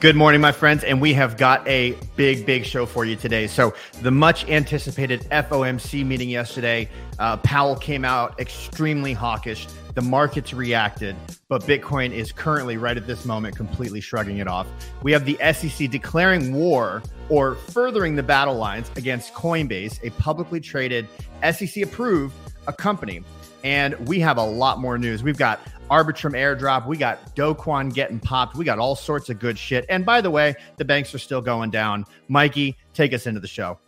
[0.00, 3.46] Good morning, my friends, and we have got a big, big show for you today.
[3.46, 3.72] So,
[4.02, 9.66] the much anticipated FOMC meeting yesterday, uh, Powell came out extremely hawkish.
[9.94, 11.16] The markets reacted,
[11.48, 14.66] but Bitcoin is currently, right at this moment, completely shrugging it off.
[15.02, 20.60] We have the SEC declaring war or furthering the battle lines against Coinbase, a publicly
[20.60, 21.08] traded,
[21.50, 22.34] SEC approved
[22.66, 23.22] a company.
[23.64, 25.22] And we have a lot more news.
[25.22, 25.60] We've got
[25.90, 26.86] Arbitrum airdrop.
[26.86, 28.56] We got Do Kwon getting popped.
[28.56, 29.84] We got all sorts of good shit.
[29.88, 32.04] And by the way, the banks are still going down.
[32.28, 33.78] Mikey, take us into the show.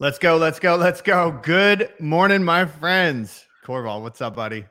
[0.00, 1.32] Let's go, let's go, let's go.
[1.42, 3.44] Good morning, my friends.
[3.66, 4.64] Corval, what's up, buddy?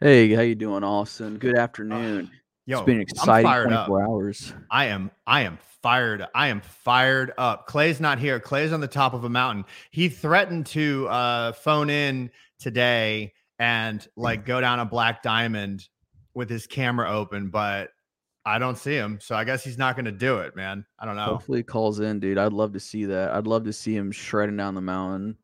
[0.00, 1.38] Hey, how you doing, Austin?
[1.38, 2.24] Good afternoon.
[2.26, 3.88] Uh, yo, it's been exciting 24 up.
[3.88, 4.52] hours.
[4.72, 6.26] I am I am fired.
[6.34, 7.68] I am fired up.
[7.68, 8.40] Clay's not here.
[8.40, 9.66] Clay's on the top of a mountain.
[9.92, 15.86] He threatened to uh phone in today and like go down a black diamond
[16.34, 17.90] with his camera open, but
[18.44, 20.84] I don't see him, so I guess he's not going to do it, man.
[20.98, 21.26] I don't know.
[21.26, 22.38] Hopefully, he calls in, dude.
[22.38, 23.32] I'd love to see that.
[23.32, 25.36] I'd love to see him shredding down the mountain,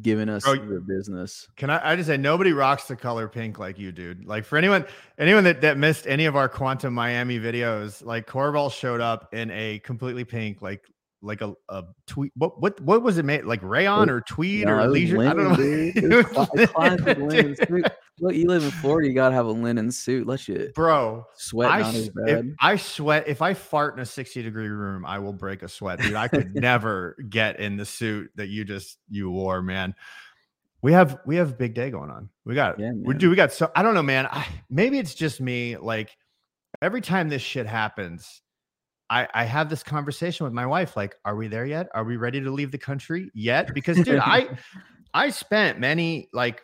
[0.00, 1.46] giving us Bro, the business.
[1.56, 4.24] Can I, I just say nobody rocks the color pink like you, dude.
[4.24, 4.86] Like for anyone,
[5.18, 9.50] anyone that, that missed any of our Quantum Miami videos, like Corval showed up in
[9.50, 10.82] a completely pink, like
[11.20, 12.32] like a, a tweet.
[12.36, 15.18] What what what was it made like rayon or tweed no, or leisure?
[15.18, 15.46] Linen,
[16.76, 17.82] I don't know.
[18.18, 20.26] Look, you live in Florida, you gotta have a linen suit.
[20.26, 21.26] Let you, bro.
[21.34, 21.90] Sweat I,
[22.26, 23.28] if I sweat.
[23.28, 26.14] If I fart in a sixty degree room, I will break a sweat, dude.
[26.14, 29.94] I could never get in the suit that you just you wore, man.
[30.80, 32.30] We have we have a big day going on.
[32.46, 34.26] We got yeah, we do we got so I don't know, man.
[34.26, 35.76] I, maybe it's just me.
[35.76, 36.16] Like
[36.80, 38.40] every time this shit happens,
[39.10, 42.16] I, I have this conversation with my wife like are we there yet are we
[42.16, 44.48] ready to leave the country yet because dude i
[45.14, 46.62] i spent many like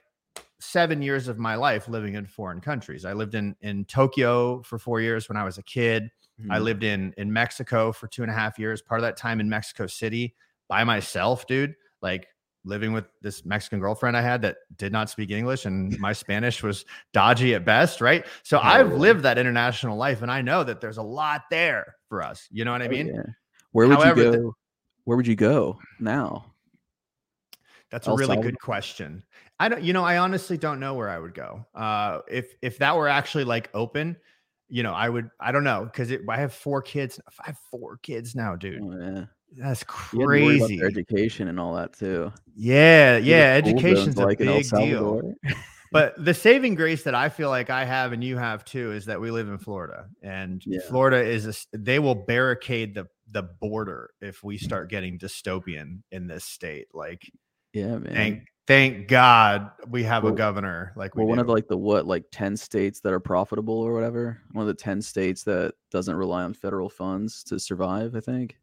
[0.63, 4.79] seven years of my life living in foreign countries i lived in in tokyo for
[4.79, 6.05] four years when i was a kid
[6.41, 6.53] mm-hmm.
[6.53, 9.41] i lived in in mexico for two and a half years part of that time
[9.41, 10.35] in mexico city
[10.69, 12.29] by myself dude like
[12.65, 16.63] living with this Mexican girlfriend I had that did not speak English and my Spanish
[16.63, 18.25] was dodgy at best, right?
[18.45, 21.97] So oh, I've lived that international life and I know that there's a lot there
[22.09, 22.47] for us.
[22.51, 23.11] You know what I oh, mean?
[23.13, 23.33] Oh, yeah.
[23.73, 24.57] Where would However, you go?
[25.05, 26.53] Where would you go now?
[27.91, 29.23] That's a really good question.
[29.63, 31.65] I don't, you know, I honestly don't know where I would go.
[31.73, 34.17] Uh, if if that were actually like open,
[34.69, 35.31] you know, I would.
[35.39, 37.21] I don't know because I have four kids.
[37.39, 38.83] I have four kids now, dude.
[38.83, 39.25] Oh, yeah.
[39.57, 40.81] That's crazy.
[40.83, 42.33] education and all that too.
[42.57, 43.55] Yeah, yeah.
[43.55, 45.33] Education's a like big deal.
[45.93, 49.07] but the saving grace that I feel like I have and you have too is
[49.07, 50.81] that we live in Florida, and yeah.
[50.89, 56.27] Florida is a, they will barricade the the border if we start getting dystopian in
[56.27, 56.89] this state.
[56.93, 57.31] Like,
[57.73, 58.13] yeah, man.
[58.13, 61.69] Thank thank God we have well, a governor like we well, one of the, like
[61.69, 64.41] the what like 10 states that are profitable or whatever.
[64.53, 68.57] One of the 10 states that doesn't rely on federal funds to survive, I think.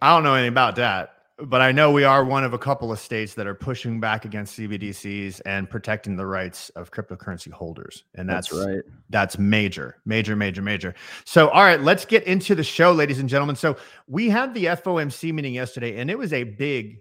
[0.00, 2.90] I don't know anything about that, but I know we are one of a couple
[2.90, 8.02] of states that are pushing back against CBDCs and protecting the rights of cryptocurrency holders.
[8.16, 8.82] And that's, that's right.
[9.10, 10.94] That's major, major, major, major.
[11.24, 13.54] So, all right, let's get into the show, ladies and gentlemen.
[13.54, 13.76] So,
[14.08, 17.00] we had the FOMC meeting yesterday, and it was a big,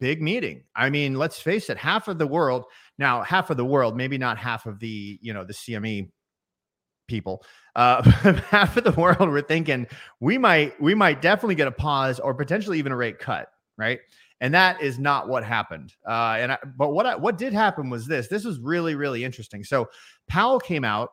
[0.00, 0.64] big meeting.
[0.74, 2.64] I mean, let's face it, half of the world
[2.98, 6.10] now, half of the world, maybe not half of the, you know, the CME
[7.06, 7.44] people
[7.76, 8.02] uh,
[8.50, 9.86] half of the world were thinking
[10.20, 13.48] we might we might definitely get a pause or potentially even a rate cut
[13.80, 14.00] right?
[14.42, 15.94] And that is not what happened.
[16.06, 19.24] Uh, and I, but what I, what did happen was this this was really really
[19.24, 19.64] interesting.
[19.64, 19.88] So
[20.28, 21.10] powell came out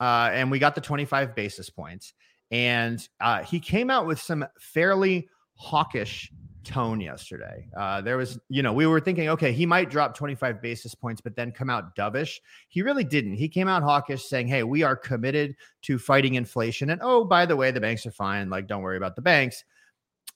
[0.00, 2.12] uh, and we got the 25 basis points
[2.50, 6.30] and uh, he came out with some fairly hawkish
[6.68, 7.66] tone yesterday.
[7.76, 11.20] Uh, there was, you know, we were thinking, okay, he might drop 25 basis points,
[11.20, 12.38] but then come out dovish.
[12.68, 13.34] He really didn't.
[13.34, 16.90] He came out hawkish saying, hey, we are committed to fighting inflation.
[16.90, 18.50] And oh, by the way, the banks are fine.
[18.50, 19.64] Like, don't worry about the banks.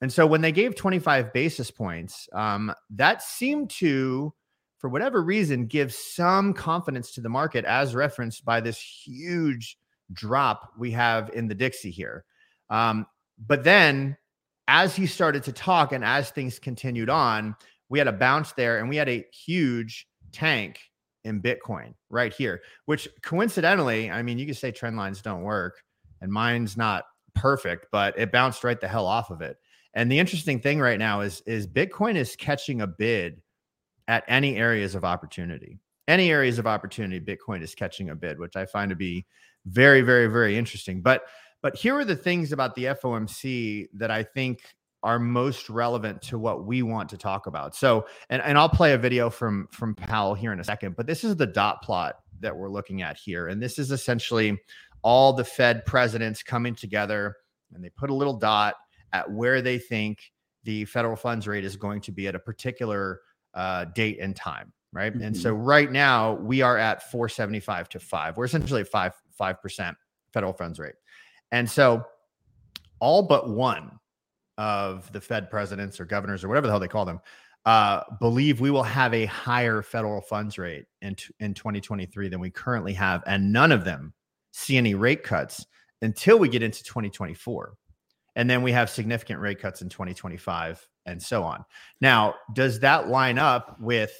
[0.01, 4.33] And so when they gave 25 basis points, um, that seemed to,
[4.79, 9.77] for whatever reason, give some confidence to the market, as referenced by this huge
[10.11, 12.25] drop we have in the Dixie here.
[12.71, 13.05] Um,
[13.37, 14.17] but then
[14.67, 17.55] as he started to talk and as things continued on,
[17.89, 20.79] we had a bounce there and we had a huge tank
[21.23, 25.81] in Bitcoin right here, which coincidentally, I mean, you could say trend lines don't work
[26.21, 27.05] and mine's not
[27.35, 29.57] perfect, but it bounced right the hell off of it.
[29.93, 33.41] And the interesting thing right now is is Bitcoin is catching a bid
[34.07, 35.79] at any areas of opportunity.
[36.07, 39.25] any areas of opportunity, Bitcoin is catching a bid, which I find to be
[39.65, 41.01] very, very, very interesting.
[41.01, 41.23] But
[41.63, 44.61] but here are the things about the FOMC that I think
[45.01, 47.75] are most relevant to what we want to talk about.
[47.75, 51.07] So, and, and I'll play a video from from Powell here in a second, but
[51.07, 53.47] this is the dot plot that we're looking at here.
[53.47, 54.59] And this is essentially
[55.01, 57.35] all the Fed presidents coming together
[57.73, 58.75] and they put a little dot
[59.11, 60.19] at where they think
[60.63, 63.21] the federal funds rate is going to be at a particular
[63.53, 65.11] uh, date and time right?
[65.11, 65.23] Mm-hmm.
[65.23, 68.37] And so right now we are at 475 to 5.
[68.37, 69.95] We're essentially at 5 5%
[70.31, 70.93] federal funds rate.
[71.51, 72.03] And so
[72.99, 73.99] all but one
[74.57, 77.19] of the Fed presidents or governors or whatever the hell they call them
[77.65, 82.39] uh, believe we will have a higher federal funds rate in, t- in 2023 than
[82.39, 83.23] we currently have.
[83.25, 84.13] And none of them
[84.51, 85.65] see any rate cuts
[86.01, 87.73] until we get into 2024.
[88.35, 91.63] And then we have significant rate cuts in 2025 and so on.
[92.01, 94.13] Now, does that line up with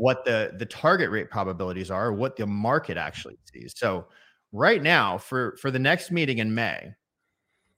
[0.00, 3.74] what the the target rate probabilities are, what the market actually sees.
[3.76, 4.06] So
[4.52, 6.92] right now, for for the next meeting in May,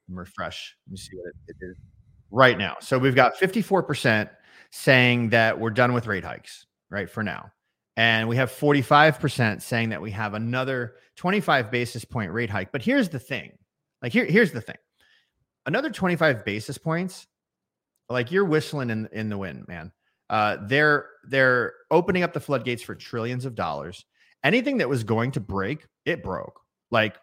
[0.09, 0.77] refresh.
[0.87, 1.77] Let me see what it, is
[2.31, 2.77] right now.
[2.81, 4.31] So we've got 54%
[4.71, 7.09] saying that we're done with rate hikes, right?
[7.09, 7.51] For now.
[7.97, 12.73] And we have 45% saying that we have another 25 basis point rate hike.
[12.73, 13.53] But here's the thing.
[14.01, 14.77] Like here, here's the thing.
[15.67, 17.27] Another 25 basis points,
[18.09, 19.93] like you're whistling in, in the wind, man.
[20.31, 24.07] Uh, they're they're opening up the floodgates for trillions of dollars.
[24.43, 26.62] Anything that was going to break, it broke.
[26.93, 27.17] Like,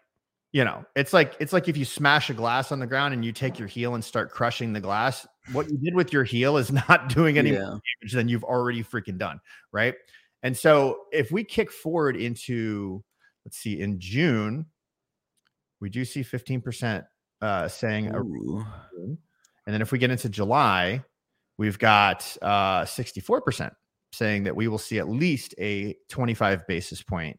[0.52, 3.24] you know, it's like it's like if you smash a glass on the ground and
[3.24, 5.26] you take your heel and start crushing the glass.
[5.52, 7.58] What you did with your heel is not doing any yeah.
[7.60, 9.40] damage than you've already freaking done,
[9.72, 9.94] right?
[10.42, 13.02] And so if we kick forward into
[13.46, 14.66] let's see, in June,
[15.80, 17.06] we do see 15%
[17.40, 19.16] uh, saying, a, and
[19.66, 21.02] then if we get into July,
[21.60, 23.70] We've got uh, 64%
[24.14, 27.38] saying that we will see at least a 25 basis point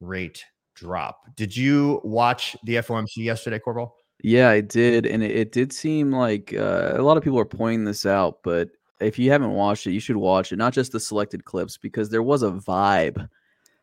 [0.00, 0.42] rate
[0.78, 1.34] drop.
[1.36, 3.92] Did you watch the FOMC yesterday, Corval?
[4.22, 7.44] Yeah, I did, and it, it did seem like uh, a lot of people are
[7.44, 8.38] pointing this out.
[8.42, 8.70] But
[9.00, 10.56] if you haven't watched it, you should watch it.
[10.56, 13.28] Not just the selected clips, because there was a vibe.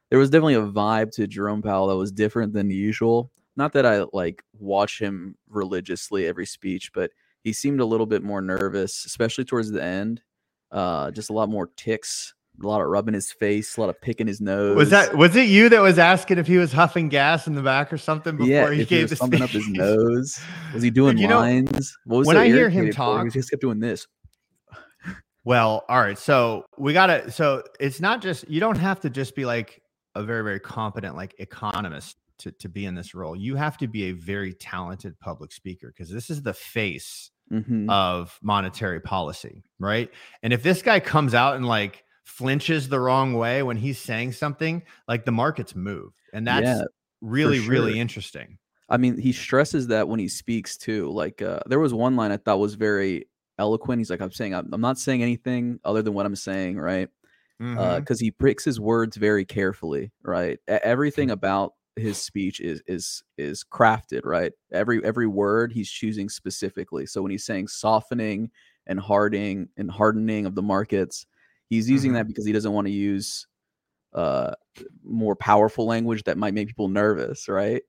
[0.09, 3.31] There was definitely a vibe to Jerome Powell that was different than usual.
[3.55, 7.11] Not that I like watch him religiously every speech, but
[7.43, 10.21] he seemed a little bit more nervous, especially towards the end.
[10.71, 12.33] Uh, just a lot more ticks,
[12.63, 14.75] a lot of rubbing his face, a lot of picking his nose.
[14.75, 17.61] Was that was it you that was asking if he was huffing gas in the
[17.61, 20.39] back or something before yeah, he gave he something up his nose?
[20.73, 21.71] Was he doing you lines?
[21.71, 24.07] Know, what was when I hear him talk, he just kept doing this.
[25.43, 26.17] Well, all right.
[26.17, 27.31] So we gotta.
[27.31, 29.81] So it's not just you don't have to just be like
[30.15, 33.35] a very very competent like economist to to be in this role.
[33.35, 37.89] You have to be a very talented public speaker because this is the face mm-hmm.
[37.89, 40.09] of monetary policy, right?
[40.41, 44.33] And if this guy comes out and like flinches the wrong way when he's saying
[44.33, 46.11] something, like the markets move.
[46.33, 46.83] And that's yeah,
[47.21, 47.71] really, sure.
[47.71, 48.57] really interesting.
[48.89, 51.09] I mean, he stresses that when he speaks too.
[51.11, 53.27] Like, uh, there was one line I thought was very
[53.57, 53.99] eloquent.
[53.99, 57.09] He's like, I'm saying, I'm, I'm not saying anything other than what I'm saying, right?
[57.57, 58.11] Because mm-hmm.
[58.11, 60.59] uh, he picks his words very carefully, right?
[60.67, 67.05] Everything about his speech is is is crafted right every every word he's choosing specifically
[67.05, 68.51] so when he's saying softening
[68.87, 71.25] and hardening and hardening of the markets
[71.69, 72.17] he's using mm-hmm.
[72.17, 73.47] that because he doesn't want to use
[74.13, 74.53] uh
[75.03, 77.83] more powerful language that might make people nervous right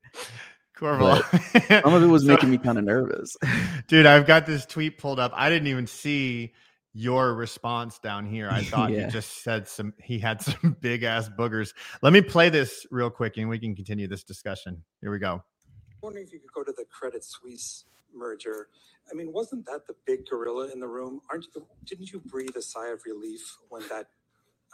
[0.76, 1.82] Corval.
[1.82, 3.36] some of it was so, making me kind of nervous.
[3.88, 5.32] Dude, I've got this tweet pulled up.
[5.34, 6.52] I didn't even see
[6.92, 8.48] your response down here.
[8.50, 9.06] I thought yeah.
[9.06, 11.72] he just said some he had some big ass boogers.
[12.02, 14.82] Let me play this real quick and we can continue this discussion.
[15.00, 15.32] Here we go.
[15.34, 17.84] I'm wondering if you could go to the Credit Suisse
[18.16, 18.68] merger.
[19.10, 21.20] I mean, wasn't that the big gorilla in the room?
[21.30, 24.06] Aren't you, didn't you breathe a sigh of relief when that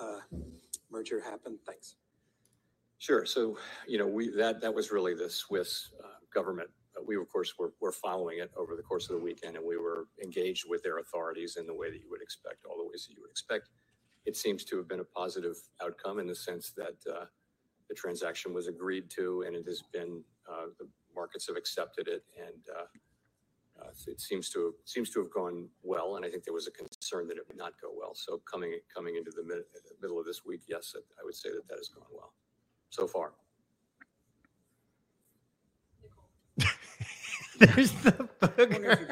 [0.01, 0.21] uh,
[0.91, 1.59] merger happened?
[1.67, 1.97] Thanks.
[2.99, 3.27] Sure.
[3.27, 6.71] So, you know, we that that was really the Swiss uh, government
[7.07, 9.77] we, of course, were, were following it over the course of the weekend, and we
[9.77, 13.07] were engaged with their authorities in the way that you would expect, all the ways
[13.07, 13.69] that you would expect.
[14.25, 17.25] It seems to have been a positive outcome in the sense that uh,
[17.89, 22.25] the transaction was agreed to, and it has been uh, the markets have accepted it,
[22.39, 22.87] and uh, uh
[23.83, 26.17] Uh, it seems to seems to have gone well.
[26.17, 28.15] And I think there was a concern that it would not go well.
[28.15, 29.63] So coming coming into the mid,
[30.01, 32.33] middle of this week, yes, I would say that that has gone well
[32.91, 33.33] so far.
[37.59, 39.09] There's the booger.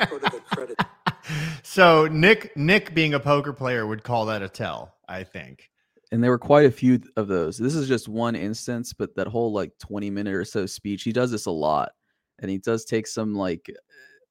[1.63, 5.71] so Nick Nick being a poker player would call that a tell, I think.
[6.13, 7.57] And there were quite a few of those.
[7.57, 11.13] This is just one instance, but that whole like 20 minute or so speech, he
[11.13, 11.93] does this a lot.
[12.41, 13.71] And he does take some like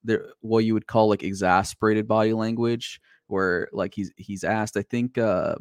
[0.04, 4.84] there what you would call like exasperated body language where like he's he's asked, I
[4.84, 5.56] think uh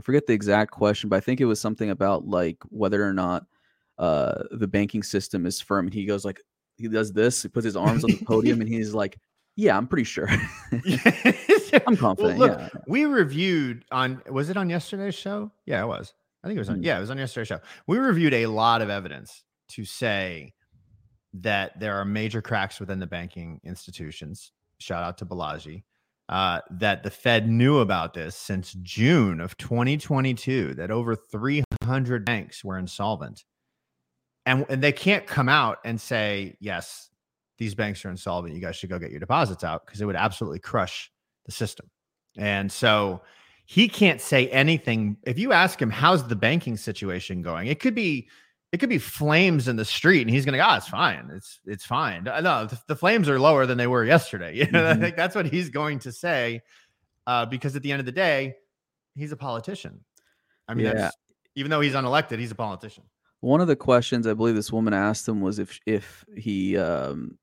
[0.00, 3.12] I forget the exact question, but I think it was something about like whether or
[3.12, 3.44] not
[3.98, 5.86] uh, the banking system is firm.
[5.86, 6.40] And he goes like,
[6.78, 9.18] he does this, he puts his arms on the podium, and he's like,
[9.56, 10.26] "Yeah, I'm pretty sure.
[11.86, 12.68] I'm confident." Well, look, yeah.
[12.86, 15.52] we reviewed on was it on yesterday's show?
[15.66, 16.14] Yeah, it was.
[16.42, 16.76] I think it was on.
[16.76, 16.84] Hmm.
[16.84, 17.60] Yeah, it was on yesterday's show.
[17.86, 20.54] We reviewed a lot of evidence to say
[21.34, 24.52] that there are major cracks within the banking institutions.
[24.78, 25.84] Shout out to Balaji.
[26.28, 32.62] Uh, that the Fed knew about this since June of 2022, that over 300 banks
[32.62, 33.44] were insolvent.
[34.46, 37.10] And, and they can't come out and say, yes,
[37.58, 38.54] these banks are insolvent.
[38.54, 41.10] You guys should go get your deposits out because it would absolutely crush
[41.46, 41.90] the system.
[42.38, 43.22] And so
[43.66, 45.16] he can't say anything.
[45.24, 47.66] If you ask him, how's the banking situation going?
[47.66, 48.28] It could be
[48.72, 51.28] it could be flames in the street and he's going to go, oh, it's fine.
[51.34, 52.24] It's, it's fine.
[52.24, 54.56] No, the, the, flames are lower than they were yesterday.
[54.60, 54.98] You know, mm-hmm.
[54.98, 56.60] I think that's what he's going to say
[57.26, 58.54] uh, because at the end of the day,
[59.14, 60.04] he's a politician.
[60.68, 61.10] I mean, yeah.
[61.56, 63.04] even though he's unelected, he's a politician.
[63.40, 67.38] One of the questions I believe this woman asked him was if, if he, um,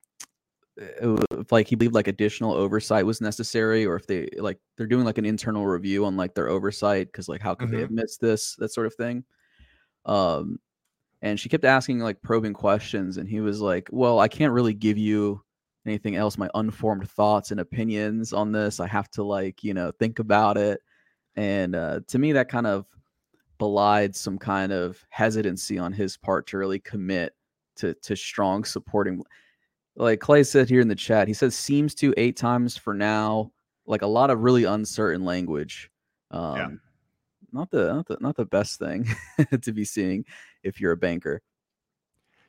[0.78, 5.06] if like he believed like additional oversight was necessary or if they like they're doing
[5.06, 7.76] like an internal review on like their oversight because like how could mm-hmm.
[7.76, 9.24] they have missed this that sort of thing
[10.06, 10.60] um
[11.22, 14.74] and she kept asking like probing questions and he was like well i can't really
[14.74, 15.42] give you
[15.88, 18.80] anything else my unformed thoughts and opinions on this.
[18.80, 20.82] I have to like you know think about it.
[21.36, 22.86] And uh, to me that kind of
[23.58, 27.34] belied some kind of hesitancy on his part to really commit
[27.78, 29.24] to to strong supporting.
[29.96, 33.52] Like clay said here in the chat he says seems to eight times for now
[33.86, 35.90] like a lot of really uncertain language.
[36.32, 36.68] Um yeah
[37.54, 39.08] not the not the not the best thing
[39.62, 40.26] to be seeing
[40.68, 41.42] if you're a banker.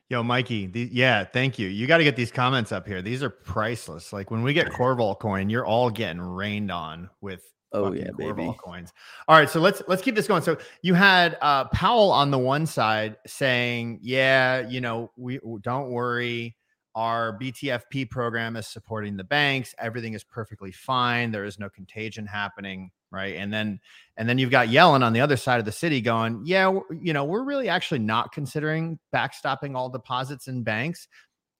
[0.09, 1.67] Yo, Mikey, the, yeah, thank you.
[1.67, 2.99] You got to get these comments up here.
[3.01, 4.11] These are priceless.
[4.11, 8.35] Like when we get Corval coin, you're all getting rained on with oh yeah, Corval
[8.35, 8.57] baby.
[8.57, 8.91] coins.
[9.27, 10.41] All right, so let's let's keep this going.
[10.41, 15.91] So you had uh, Powell on the one side saying, "Yeah, you know, we don't
[15.91, 16.57] worry,
[16.95, 19.75] our BTFP program is supporting the banks.
[19.77, 21.31] Everything is perfectly fine.
[21.31, 23.35] There is no contagion happening." Right?
[23.35, 23.79] And then
[24.17, 27.13] and then you've got Yellen on the other side of the city going, yeah, you
[27.13, 31.07] know, we're really actually not considering backstopping all deposits in banks.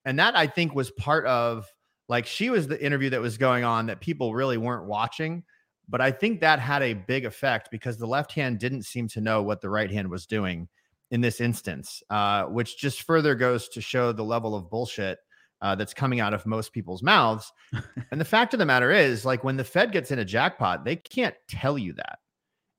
[0.05, 1.65] And that I think was part of
[2.07, 5.43] like she was the interview that was going on that people really weren't watching.
[5.87, 9.21] But I think that had a big effect because the left hand didn't seem to
[9.21, 10.67] know what the right hand was doing
[11.11, 15.17] in this instance, uh, which just further goes to show the level of bullshit
[15.61, 17.51] uh, that's coming out of most people's mouths.
[18.11, 20.85] and the fact of the matter is, like when the Fed gets in a jackpot,
[20.85, 22.19] they can't tell you that.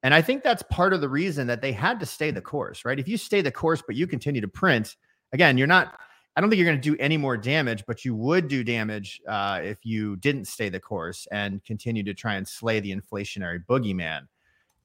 [0.02, 2.84] And I think that's part of the reason that they had to stay the course,
[2.84, 2.98] right?
[2.98, 4.96] If you stay the course, but you continue to print,
[5.32, 6.00] again, you're not,
[6.36, 9.20] I don't think you're going to do any more damage, but you would do damage
[9.28, 13.62] uh, if you didn't stay the course and continue to try and slay the inflationary
[13.66, 14.26] boogeyman.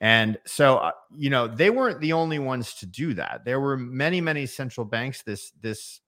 [0.01, 3.45] And so, uh, you know, they weren't the only ones to do that.
[3.45, 6.01] There were many, many central banks this this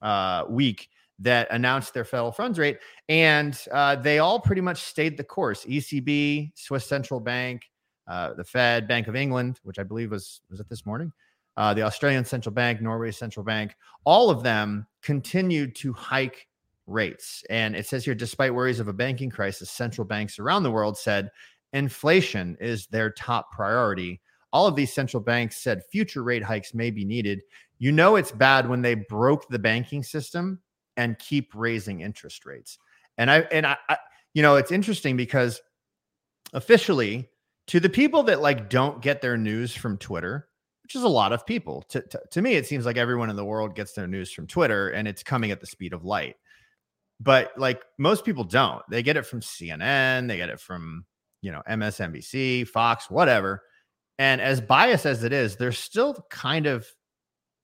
[0.00, 0.88] uh, week
[1.22, 5.64] that announced their federal funds rate, and uh, they all pretty much stayed the course.
[5.64, 7.62] ECB, Swiss Central Bank,
[8.08, 11.12] uh, the Fed, Bank of England, which I believe was was it this morning,
[11.56, 13.74] uh, the Australian Central Bank, Norway Central Bank,
[14.04, 16.48] all of them continued to hike
[16.86, 17.44] rates.
[17.50, 20.98] And it says here, despite worries of a banking crisis, central banks around the world
[20.98, 21.30] said
[21.72, 24.20] inflation is their top priority.
[24.52, 27.42] All of these central banks said future rate hikes may be needed.
[27.78, 30.60] You know it's bad when they broke the banking system
[30.96, 32.78] and keep raising interest rates.
[33.18, 33.98] And I and I, I
[34.34, 35.60] you know, it's interesting because
[36.52, 37.28] officially
[37.68, 40.48] to the people that like don't get their news from Twitter,
[40.82, 41.82] which is a lot of people.
[41.90, 44.46] To, to, to me, it seems like everyone in the world gets their news from
[44.46, 46.36] Twitter and it's coming at the speed of light.
[47.20, 48.82] But like most people don't.
[48.90, 51.04] They get it from CNN, they get it from,
[51.40, 53.62] you know, MSNBC, Fox, whatever.
[54.18, 56.86] And as biased as it is, they're still kind of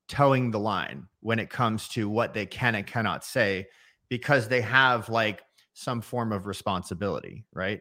[0.08, 3.66] toeing the line when it comes to what they can and cannot say
[4.08, 5.42] because they have like
[5.74, 7.80] some form of responsibility, right?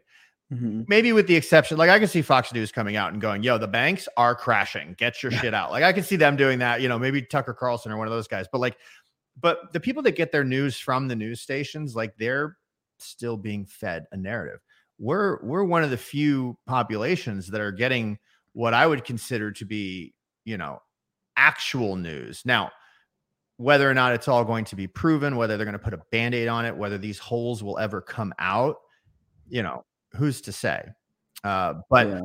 [0.53, 0.83] Mm-hmm.
[0.87, 3.57] Maybe with the exception, like I can see Fox News coming out and going, "Yo,
[3.57, 4.95] the banks are crashing.
[4.97, 6.79] Get your shit out." Like I can see them doing that.
[6.81, 8.45] You know, maybe Tucker Carlson or one of those guys.
[8.49, 8.77] But like,
[9.39, 12.57] but the people that get their news from the news stations, like they're
[12.97, 14.59] still being fed a narrative.
[14.99, 18.17] We're we're one of the few populations that are getting
[18.53, 20.13] what I would consider to be,
[20.45, 20.81] you know,
[21.37, 22.41] actual news.
[22.45, 22.71] Now,
[23.57, 26.01] whether or not it's all going to be proven, whether they're going to put a
[26.11, 28.77] band aid on it, whether these holes will ever come out,
[29.47, 30.83] you know, who's to say?
[31.43, 32.21] Uh, but yeah.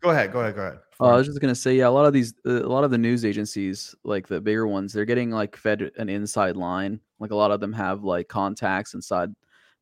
[0.00, 0.78] go ahead, go ahead, go ahead.
[0.98, 2.90] Oh, I was just gonna say, yeah, a lot of these, uh, a lot of
[2.90, 7.00] the news agencies, like the bigger ones, they're getting like fed an inside line.
[7.18, 9.30] Like a lot of them have like contacts inside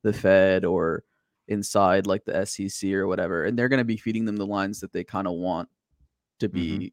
[0.03, 1.05] the Fed or
[1.49, 4.81] inside like the SEC or whatever, and they're going to be feeding them the lines
[4.81, 5.69] that they kind of want
[6.41, 6.87] to be mm-hmm.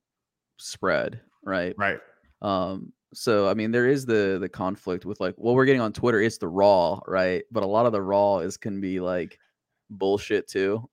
[0.62, 1.74] Spread, right?
[1.78, 2.00] Right.
[2.42, 5.94] Um, so I mean, there is the the conflict with like what we're getting on
[5.94, 6.22] Twitter.
[6.22, 7.44] It's the raw, right?
[7.52, 9.38] But a lot of the raw is can be like
[9.90, 10.88] bullshit too.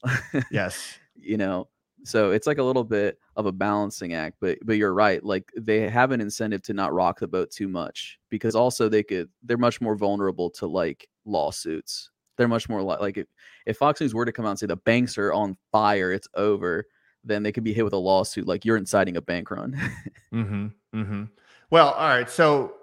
[0.51, 0.99] yes.
[1.17, 1.69] you know,
[2.05, 4.37] so it's like a little bit of a balancing act.
[4.41, 5.23] But but you're right.
[5.23, 9.03] Like they have an incentive to not rock the boat too much because also they
[9.03, 12.11] could they're much more vulnerable to like lawsuits.
[12.37, 13.27] They're much more like like if,
[13.67, 16.29] if Fox News were to come out and say the banks are on fire, it's
[16.35, 16.87] over,
[17.28, 19.73] then they could be hit with a lawsuit like you're inciting a bank run.
[20.32, 20.66] mm-hmm.
[20.94, 21.25] Mm-hmm.
[21.70, 22.28] Well, all right.
[22.28, 22.75] So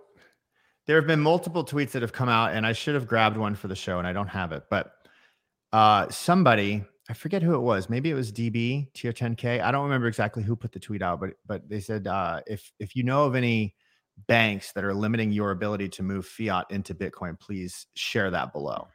[0.88, 3.56] there have been multiple tweets that have come out, and I should have grabbed one
[3.56, 4.64] for the show, and I don't have it.
[4.70, 4.92] But
[5.74, 7.90] uh, somebody, I forget who it was.
[7.90, 9.62] Maybe it was DB Tier 10K.
[9.62, 12.72] I don't remember exactly who put the tweet out, but but they said uh, if
[12.80, 13.76] if you know of any
[14.28, 18.88] banks that are limiting your ability to move fiat into Bitcoin, please share that below.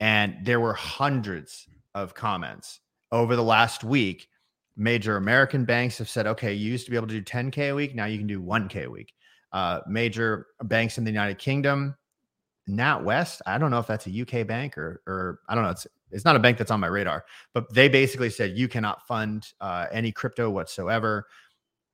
[0.00, 4.28] And there were hundreds of comments over the last week
[4.76, 7.74] Major American banks have said, okay, you used to be able to do 10K a
[7.74, 7.94] week.
[7.94, 9.14] Now you can do 1K a week.
[9.52, 11.94] Uh, major banks in the United Kingdom,
[12.68, 15.70] NatWest, I don't know if that's a UK bank or, or I don't know.
[15.70, 19.06] It's, it's not a bank that's on my radar, but they basically said you cannot
[19.06, 21.26] fund uh, any crypto whatsoever.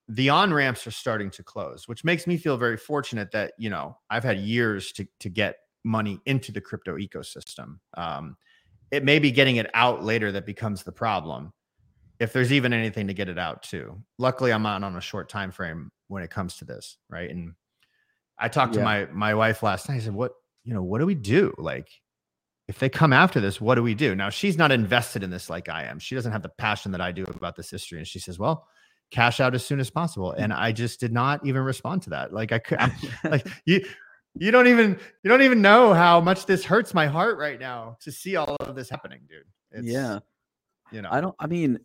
[0.09, 3.71] The on ramps are starting to close, which makes me feel very fortunate that, you
[3.71, 7.79] know, I've had years to, to get money into the crypto ecosystem.
[7.95, 8.37] Um,
[8.91, 11.53] it may be getting it out later that becomes the problem
[12.21, 13.97] if there's even anything to get it out to.
[14.19, 17.31] Luckily, I'm on on a short time frame when it comes to this, right?
[17.31, 17.55] And
[18.39, 18.81] I talked yeah.
[18.81, 19.97] to my my wife last night.
[19.97, 20.33] I said, "What
[20.65, 20.83] you know?
[20.83, 21.55] What do we do?
[21.59, 21.89] Like,
[22.67, 25.49] if they come after this, what do we do?" Now she's not invested in this
[25.49, 25.99] like I am.
[25.99, 28.67] She doesn't have the passion that I do about this history, and she says, "Well."
[29.11, 32.33] cash out as soon as possible and i just did not even respond to that
[32.33, 32.93] like i could I'm,
[33.25, 33.83] like you
[34.35, 37.97] you don't even you don't even know how much this hurts my heart right now
[38.01, 40.19] to see all of this happening dude it's, yeah
[40.93, 41.79] you know i don't i mean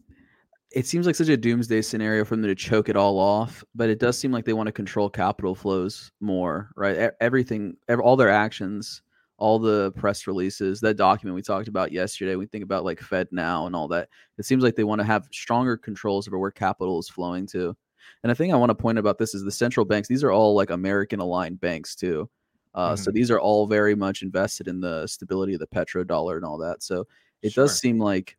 [0.73, 3.89] it seems like such a doomsday scenario for them to choke it all off, but
[3.89, 7.11] it does seem like they want to control capital flows more, right?
[7.21, 9.03] Everything, all their actions,
[9.37, 13.67] all the press releases, that document we talked about yesterday, we think about like FedNow
[13.67, 14.09] and all that.
[14.39, 17.75] It seems like they want to have stronger controls over where capital is flowing to.
[18.23, 20.31] And I think I want to point about this is the central banks, these are
[20.31, 22.27] all like American aligned banks too.
[22.73, 23.03] Uh, mm-hmm.
[23.03, 26.57] So these are all very much invested in the stability of the petrodollar and all
[26.57, 26.81] that.
[26.81, 27.05] So
[27.43, 27.65] it sure.
[27.65, 28.37] does seem like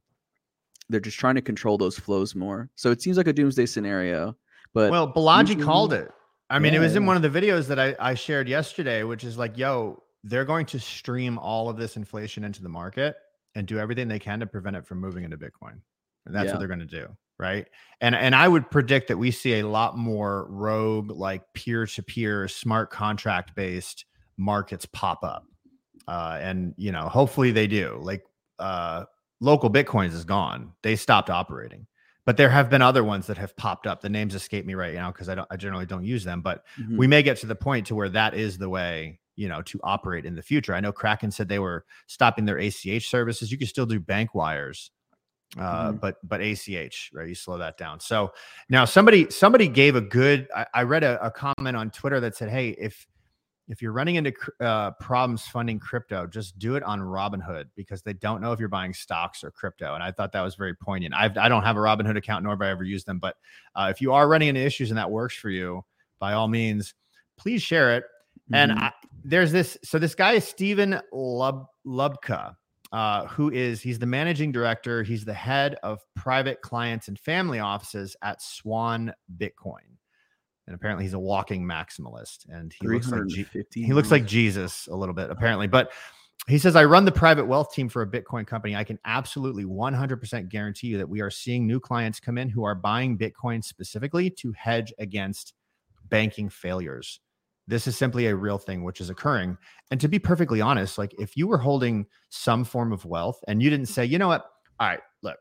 [0.88, 2.70] they're just trying to control those flows more.
[2.74, 4.36] So it seems like a doomsday scenario.
[4.72, 6.10] But well, Balaji called it.
[6.50, 6.80] I mean, yeah.
[6.80, 9.56] it was in one of the videos that I, I shared yesterday, which is like,
[9.56, 13.16] yo, they're going to stream all of this inflation into the market
[13.54, 15.80] and do everything they can to prevent it from moving into Bitcoin.
[16.26, 16.52] And that's yeah.
[16.52, 17.06] what they're going to do.
[17.38, 17.66] Right.
[18.00, 22.90] And and I would predict that we see a lot more rogue, like peer-to-peer smart
[22.90, 24.04] contract based
[24.36, 25.44] markets pop up.
[26.06, 27.98] Uh, and you know, hopefully they do.
[28.00, 28.22] Like
[28.60, 29.04] uh
[29.42, 30.72] LocalBitcoins is gone.
[30.82, 31.86] They stopped operating.
[32.26, 34.00] But there have been other ones that have popped up.
[34.00, 36.64] The names escape me right now because i don't i generally don't use them but
[36.80, 36.96] mm-hmm.
[36.96, 39.78] we may get to the point to where that is the way you know to
[39.82, 40.74] operate in the future.
[40.74, 43.52] I know kraken said they were stopping their ach services.
[43.52, 44.90] You can still do bank wires
[45.58, 45.96] uh, mm-hmm.
[45.98, 47.28] but but ach right?
[47.28, 48.00] You slow that down.
[48.00, 48.32] So
[48.68, 52.36] now somebody somebody gave a good i, I read a, a comment on twitter that
[52.36, 53.06] said hey if
[53.68, 58.12] if you're running into uh, problems funding crypto, just do it on Robinhood because they
[58.12, 59.94] don't know if you're buying stocks or crypto.
[59.94, 61.14] And I thought that was very poignant.
[61.14, 63.18] I've, I do not have a Robinhood account, nor have I ever used them.
[63.18, 63.36] But
[63.74, 65.82] uh, if you are running into issues and that works for you,
[66.18, 66.94] by all means,
[67.38, 68.04] please share it.
[68.52, 68.54] Mm-hmm.
[68.54, 68.92] And I,
[69.24, 69.78] there's this.
[69.82, 72.54] So this guy is Steven Lub, Lubka,
[72.92, 75.02] uh, who is he's the managing director.
[75.02, 79.96] He's the head of private clients and family offices at Swan Bitcoin
[80.66, 84.86] and apparently he's a walking maximalist and he looks like G- he looks like Jesus
[84.86, 85.66] a little bit apparently.
[85.66, 85.92] But
[86.46, 88.76] he says I run the private wealth team for a Bitcoin company.
[88.76, 92.64] I can absolutely 100% guarantee you that we are seeing new clients come in who
[92.64, 95.54] are buying Bitcoin specifically to hedge against
[96.08, 97.20] banking failures.
[97.66, 99.56] This is simply a real thing which is occurring.
[99.90, 103.62] And to be perfectly honest like if you were holding some form of wealth and
[103.62, 104.46] you didn't say you know what?
[104.80, 105.38] All right look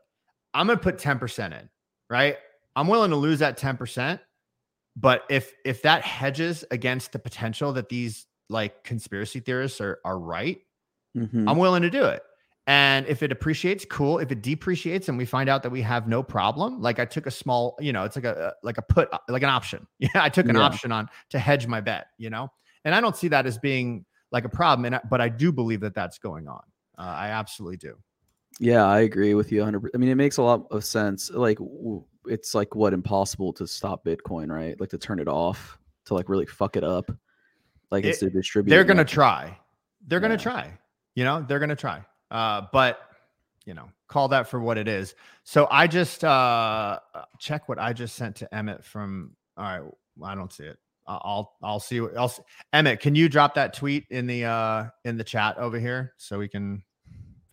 [0.54, 1.68] I'm going to put 10% in
[2.10, 2.36] right?
[2.76, 4.20] I'm willing to lose that 10%
[4.96, 10.18] but if if that hedges against the potential that these like conspiracy theorists are are
[10.18, 10.60] right,
[11.16, 11.48] mm-hmm.
[11.48, 12.22] I'm willing to do it.
[12.66, 14.18] And if it appreciates, cool.
[14.18, 17.26] If it depreciates and we find out that we have no problem, like I took
[17.26, 19.86] a small, you know, it's like a like a put like an option.
[19.98, 20.62] Yeah, I took an yeah.
[20.62, 22.48] option on to hedge my bet, you know.
[22.84, 25.80] And I don't see that as being like a problem and but I do believe
[25.80, 26.62] that that's going on.
[26.96, 27.96] Uh, I absolutely do.
[28.60, 29.88] Yeah, I agree with you 100%.
[29.94, 31.30] I mean, it makes a lot of sense.
[31.30, 31.58] Like
[32.26, 34.78] it's like what impossible to stop Bitcoin, right?
[34.80, 37.10] Like to turn it off, to like really fuck it up.
[37.90, 38.70] Like it, it's to distribute.
[38.70, 39.58] They're gonna try.
[40.06, 40.28] They're yeah.
[40.28, 40.78] gonna try.
[41.14, 42.04] You know, they're gonna try.
[42.30, 43.00] Uh, but
[43.66, 45.14] you know, call that for what it is.
[45.44, 46.98] So I just uh
[47.38, 49.36] check what I just sent to Emmett from.
[49.56, 49.92] All right,
[50.24, 50.78] I don't see it.
[51.06, 52.00] I'll I'll see.
[52.00, 52.40] what else.
[52.72, 56.38] Emmett, can you drop that tweet in the uh in the chat over here so
[56.38, 56.82] we can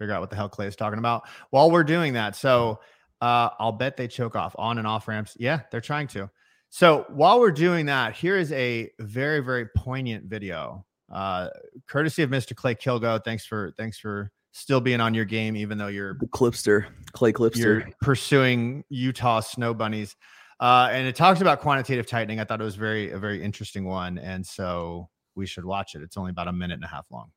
[0.02, 2.36] figure out what the hell Clay is talking about while we're doing that.
[2.36, 2.80] So
[3.22, 5.38] uh I'll bet they choke off on and off ramps.
[5.40, 6.30] Yeah, they're trying to.
[6.70, 11.50] So while we're doing that, here is a very very poignant video, uh,
[11.88, 12.56] courtesy of Mr.
[12.56, 13.24] Clay Kilgo.
[13.24, 17.32] Thanks for thanks for still being on your game, even though you're the Clipster, Clay
[17.32, 17.80] Clipster.
[17.80, 20.16] You're pursuing Utah snow bunnies.
[20.60, 22.40] Uh, and it talks about quantitative tightening.
[22.40, 26.04] I thought it was very a very interesting one, and so we should watch it.
[26.04, 27.32] It's only about a minute and a half long.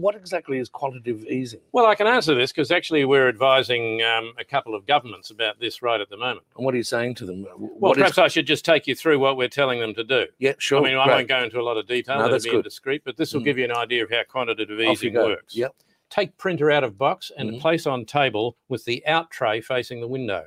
[0.00, 1.60] What exactly is quantitative easing?
[1.72, 5.58] Well, I can answer this because actually we're advising um, a couple of governments about
[5.60, 6.46] this right at the moment.
[6.56, 7.44] And what are you saying to them?
[7.56, 8.18] What well, perhaps is...
[8.18, 10.26] I should just take you through what we're telling them to do.
[10.38, 10.80] Yeah, sure.
[10.80, 12.18] I mean, I won't go into a lot of detail.
[12.18, 12.58] No, that's be good.
[12.58, 13.44] indiscreet, but this will mm.
[13.44, 15.54] give you an idea of how quantitative easing works.
[15.54, 15.74] Yep
[16.14, 17.60] take printer out of box and mm-hmm.
[17.60, 20.44] place on table with the out tray facing the window.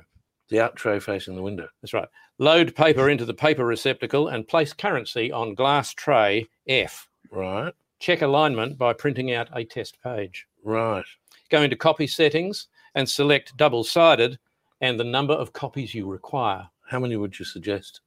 [0.48, 1.68] The out tray facing the window.
[1.82, 2.08] That's right.
[2.38, 7.06] Load paper into the paper receptacle and place currency on glass tray F.
[7.30, 7.74] Right.
[8.00, 10.46] Check alignment by printing out a test page.
[10.62, 11.04] Right.
[11.50, 14.38] Go into copy settings and select double sided
[14.80, 16.68] and the number of copies you require.
[16.88, 18.00] How many would you suggest?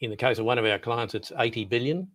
[0.00, 2.08] In the case of one of our clients, it's 80 billion.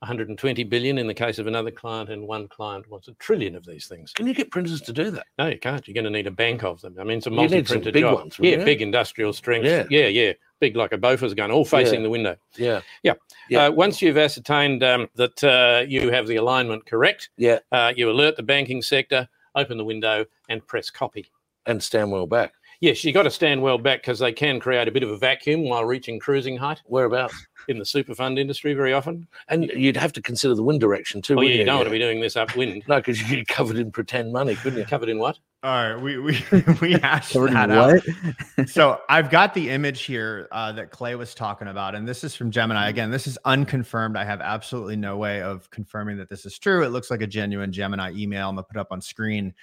[0.00, 3.64] 120 billion in the case of another client, and one client wants a trillion of
[3.64, 4.12] these things.
[4.12, 5.26] Can you get printers to do that?
[5.38, 5.88] No, you can't.
[5.88, 6.96] You're going to need a bank of them.
[7.00, 8.14] I mean, it's a multi-printer big job.
[8.14, 8.64] Ones, yeah, you?
[8.64, 9.64] big industrial strength.
[9.64, 9.86] Yeah.
[9.88, 12.02] yeah, yeah, big like a Bofors gun, all facing yeah.
[12.02, 12.36] the window.
[12.56, 13.14] Yeah, yeah.
[13.48, 13.66] yeah.
[13.66, 18.10] Uh, once you've ascertained um, that uh, you have the alignment correct, yeah, uh, you
[18.10, 21.26] alert the banking sector, open the window, and press copy.
[21.66, 22.54] And stand well back.
[22.80, 25.16] Yes, you got to stand well back because they can create a bit of a
[25.16, 26.82] vacuum while reaching cruising height.
[26.86, 27.34] Whereabouts?
[27.68, 29.26] In the super fund industry, very often.
[29.48, 31.36] And you'd have to consider the wind direction too.
[31.38, 31.78] Oh, yeah, you, you don't yeah.
[31.78, 32.84] want to be doing this upwind.
[32.88, 34.84] no, because you get covered in pretend money, couldn't you?
[34.84, 35.38] Covered in what?
[35.62, 36.32] All right, we we
[36.80, 38.68] we hashed that out.
[38.68, 42.36] so I've got the image here uh, that Clay was talking about, and this is
[42.36, 42.88] from Gemini.
[42.88, 44.16] Again, this is unconfirmed.
[44.16, 46.84] I have absolutely no way of confirming that this is true.
[46.84, 48.48] It looks like a genuine Gemini email.
[48.48, 49.54] I'm gonna put up on screen.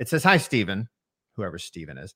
[0.00, 0.88] It says, "Hi, Stephen,
[1.36, 2.14] whoever Stephen is."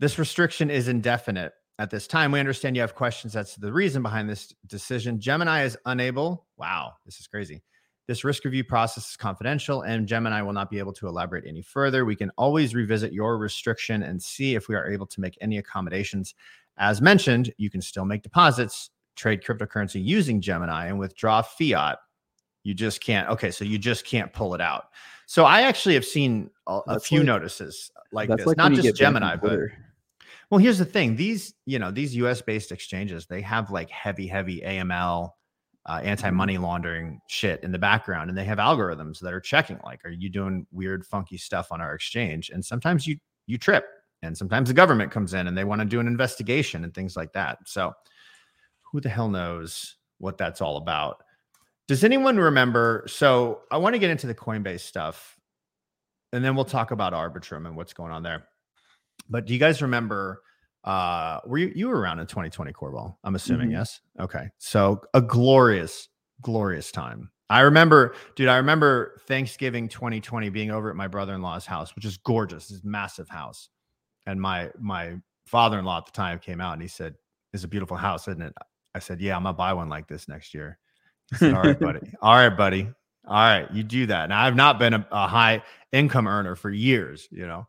[0.00, 1.52] This restriction is indefinite.
[1.78, 5.20] At this time, we understand you have questions as to the reason behind this decision.
[5.20, 6.46] Gemini is unable.
[6.56, 7.62] Wow, this is crazy.
[8.06, 11.62] This risk review process is confidential, and Gemini will not be able to elaborate any
[11.62, 12.04] further.
[12.04, 15.58] We can always revisit your restriction and see if we are able to make any
[15.58, 16.34] accommodations.
[16.76, 21.98] As mentioned, you can still make deposits, trade cryptocurrency using Gemini, and withdraw fiat.
[22.62, 23.28] You just can't.
[23.30, 24.88] Okay, so you just can't pull it out.
[25.26, 28.96] So I actually have seen a, a few like, notices like this, like not just
[28.96, 29.58] Gemini, but
[30.50, 34.60] well, here's the thing: these, you know, these U.S.-based exchanges, they have like heavy, heavy
[34.60, 35.30] AML,
[35.86, 36.62] uh, anti-money mm-hmm.
[36.62, 40.30] laundering shit in the background, and they have algorithms that are checking, like, are you
[40.30, 42.50] doing weird, funky stuff on our exchange?
[42.50, 43.84] And sometimes you you trip,
[44.22, 47.16] and sometimes the government comes in and they want to do an investigation and things
[47.16, 47.58] like that.
[47.66, 47.92] So,
[48.90, 51.22] who the hell knows what that's all about?
[51.88, 53.04] Does anyone remember?
[53.06, 55.38] So, I want to get into the Coinbase stuff,
[56.34, 58.48] and then we'll talk about Arbitrum and what's going on there.
[59.30, 60.42] But do you guys remember?
[60.82, 63.16] Uh, were you you were around in 2020 Corval?
[63.22, 63.76] I'm assuming mm-hmm.
[63.76, 64.00] yes.
[64.20, 66.08] Okay, so a glorious,
[66.42, 67.30] glorious time.
[67.48, 68.48] I remember, dude.
[68.48, 72.68] I remember Thanksgiving 2020 being over at my brother-in-law's house, which is gorgeous.
[72.68, 73.68] This massive house,
[74.26, 75.14] and my my
[75.46, 77.14] father-in-law at the time came out and he said,
[77.52, 78.54] "It's a beautiful house, isn't it?"
[78.94, 80.78] I said, "Yeah, I'm gonna buy one like this next year."
[81.30, 82.00] He said, "All right, buddy.
[82.20, 82.88] All right, buddy.
[83.26, 86.70] All right, you do that." And I've not been a, a high income earner for
[86.70, 87.66] years, you know.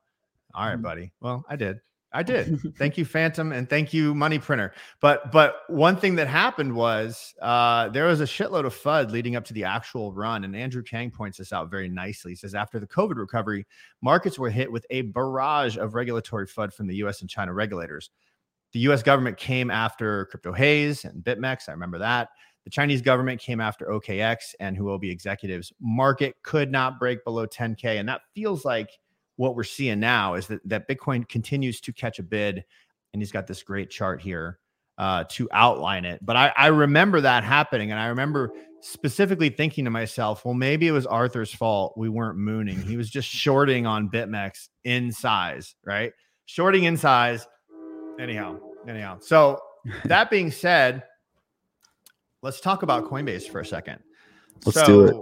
[0.54, 0.82] All right, mm.
[0.82, 1.12] buddy.
[1.22, 1.80] Well, I did.
[2.16, 2.76] I did.
[2.78, 4.74] thank you, Phantom, and thank you, Money Printer.
[5.02, 9.36] But but one thing that happened was uh, there was a shitload of FUD leading
[9.36, 12.32] up to the actual run, and Andrew Kang points this out very nicely.
[12.32, 13.68] He says after the COVID recovery,
[14.02, 17.20] markets were hit with a barrage of regulatory FUD from the U.S.
[17.22, 18.10] and China regulators.
[18.72, 19.04] The U.S.
[19.04, 21.68] government came after Crypto Haze and BitMEX.
[21.68, 22.30] I remember that.
[22.66, 25.72] The Chinese government came after OKX and Huobi executives.
[25.80, 28.00] Market could not break below 10K.
[28.00, 28.90] And that feels like
[29.38, 32.64] what we're seeing now is that that Bitcoin continues to catch a bid,
[33.14, 34.60] and he's got this great chart here
[34.98, 36.26] uh, to outline it.
[36.26, 38.52] But I, I remember that happening, and I remember
[38.82, 41.94] specifically thinking to myself, well, maybe it was Arthur's fault.
[41.98, 42.82] We weren't mooning.
[42.82, 46.14] He was just shorting on BitMEX in size, right?
[46.46, 47.48] Shorting in size.
[48.20, 49.18] Anyhow, anyhow.
[49.20, 49.60] So
[50.06, 51.04] that being said,
[52.46, 54.00] let's talk about Coinbase for a second.
[54.66, 55.16] Let's so, do it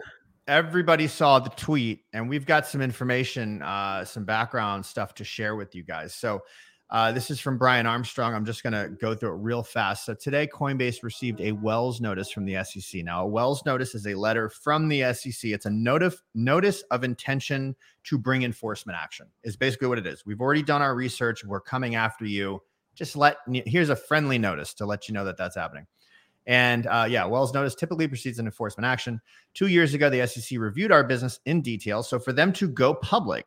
[0.45, 5.55] everybody saw the tweet, and we've got some information, uh, some background stuff to share
[5.55, 6.13] with you guys.
[6.13, 6.41] So,
[6.89, 8.35] Uh, this is from Brian Armstrong.
[8.35, 10.05] I'm just going to go through it real fast.
[10.05, 13.03] So today, Coinbase received a Wells notice from the SEC.
[13.03, 15.53] Now, a Wells notice is a letter from the SEC.
[15.53, 19.25] It's a notif- notice of intention to bring enforcement action.
[19.43, 20.23] Is basically what it is.
[20.23, 21.43] We've already done our research.
[21.43, 22.61] We're coming after you.
[22.93, 25.87] Just let here's a friendly notice to let you know that that's happening.
[26.45, 29.21] And uh, yeah, Wells notice typically precedes an enforcement action.
[29.53, 32.03] Two years ago, the SEC reviewed our business in detail.
[32.03, 33.45] So for them to go public,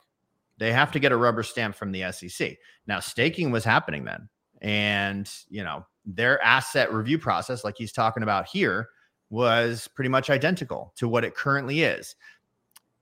[0.59, 2.57] they have to get a rubber stamp from the SEC.
[2.87, 4.29] Now, staking was happening then.
[4.63, 8.89] And, you know, their asset review process, like he's talking about here,
[9.29, 12.15] was pretty much identical to what it currently is.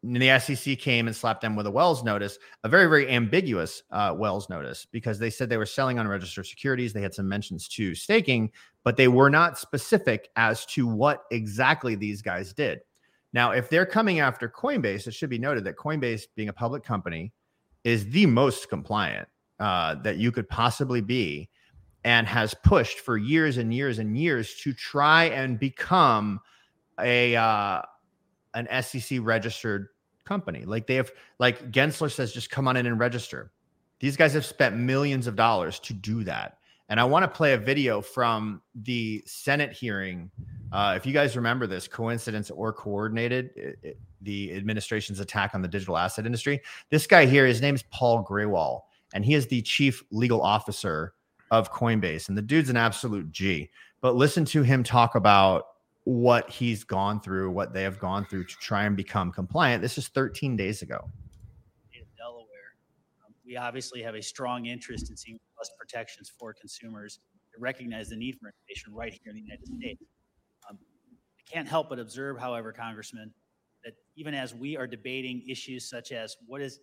[0.04, 3.82] And the SEC came and slapped them with a Wells notice, a very, very ambiguous
[3.90, 6.92] uh, Wells notice, because they said they were selling unregistered securities.
[6.92, 11.94] They had some mentions to staking, but they were not specific as to what exactly
[11.94, 12.80] these guys did.
[13.32, 16.84] Now, if they're coming after Coinbase, it should be noted that Coinbase, being a public
[16.84, 17.32] company,
[17.82, 19.26] is the most compliant
[19.58, 21.48] uh, that you could possibly be
[22.04, 26.40] and has pushed for years and years and years to try and become
[27.00, 27.80] a uh,
[28.54, 29.88] an SEC registered
[30.24, 30.64] company.
[30.64, 33.52] Like they have, like Gensler says, just come on in and register.
[34.00, 36.58] These guys have spent millions of dollars to do that.
[36.90, 40.30] And I want to play a video from the Senate hearing.
[40.70, 45.62] Uh, if you guys remember this, coincidence or coordinated, it, it, the administration's attack on
[45.62, 46.60] the digital asset industry.
[46.90, 48.82] This guy here, his name is Paul Grewal,
[49.14, 51.14] and he is the chief legal officer
[51.50, 52.28] of Coinbase.
[52.28, 53.70] And the dude's an absolute G.
[54.02, 55.64] But listen to him talk about
[56.04, 59.82] what he's gone through, what they have gone through to try and become compliant.
[59.82, 61.10] This is 13 days ago.
[61.94, 62.76] In Delaware,
[63.26, 67.20] um, we obviously have a strong interest in seeing plus protections for consumers
[67.54, 70.02] to recognize the need for information right here in the United States.
[70.68, 70.78] Um,
[71.38, 73.32] I can't help but observe, however, Congressman,
[73.84, 76.80] that even as we are debating issues such as what is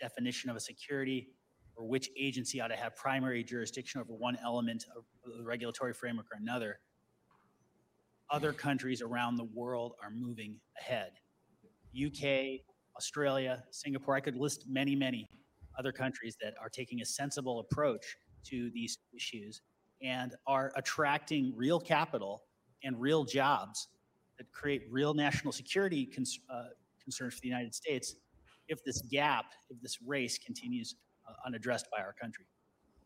[0.00, 1.28] definition of a security
[1.76, 5.04] or which agency ought to have primary jurisdiction over one element of
[5.38, 6.78] the regulatory framework or another,
[8.30, 11.12] other countries around the world are moving ahead.
[11.94, 12.60] UK,
[12.96, 15.28] Australia, Singapore, I could list many, many
[15.78, 19.60] other countries that are taking a sensible approach to these issues
[20.02, 22.42] and are attracting real capital
[22.82, 23.88] and real jobs
[24.38, 26.64] that create real national security cons- uh,
[27.02, 28.16] concerns for the United States
[28.68, 30.96] if this gap, if this race continues
[31.28, 32.46] uh, unaddressed by our country.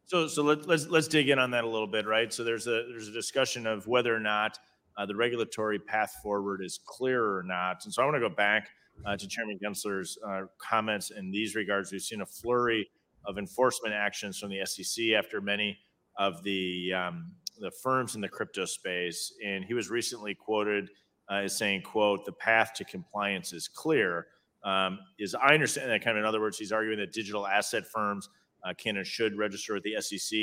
[0.05, 2.33] So, so let, let's let's dig in on that a little bit, right?
[2.33, 4.59] So there's a there's a discussion of whether or not
[4.99, 8.35] uh, the regulatory path forward is clear or not, and so I want to go
[8.35, 8.69] back
[9.07, 11.93] uh, to Chairman Gensler's uh, comments in these regards.
[11.93, 12.91] We've seen a flurry
[13.25, 15.79] of enforcement actions from the SEC after many
[16.19, 20.91] of the um, the firms in the crypto space, and he was recently quoted
[21.31, 24.27] uh, is saying, "quote The path to compliance is clear."
[24.65, 27.85] Um, is I understand that kind of in other words, he's arguing that digital asset
[27.87, 28.29] firms
[28.65, 30.39] uh, can and should register with the SEC,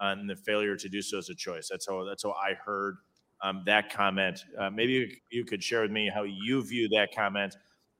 [0.00, 1.68] uh, and the failure to do so is a choice.
[1.68, 2.96] That's how that's how I heard
[3.42, 4.44] um, that comment.
[4.58, 7.56] Uh, maybe you could share with me how you view that comment,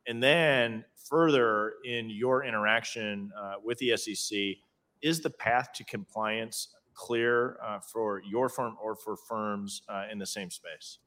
[0.07, 4.38] and then further in your interaction uh, with the SEC,
[5.03, 10.18] is the path to compliance clear uh, for your firm or for firms uh, in
[10.18, 10.99] the same space?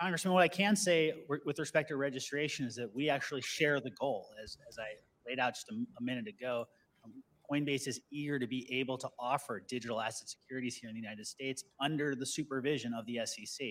[0.00, 3.90] Congressman, what I can say with respect to registration is that we actually share the
[3.90, 4.26] goal.
[4.42, 4.88] As, as I
[5.28, 6.66] laid out just a, a minute ago,
[7.52, 11.26] Coinbase is eager to be able to offer digital asset securities here in the United
[11.26, 13.68] States under the supervision of the SEC.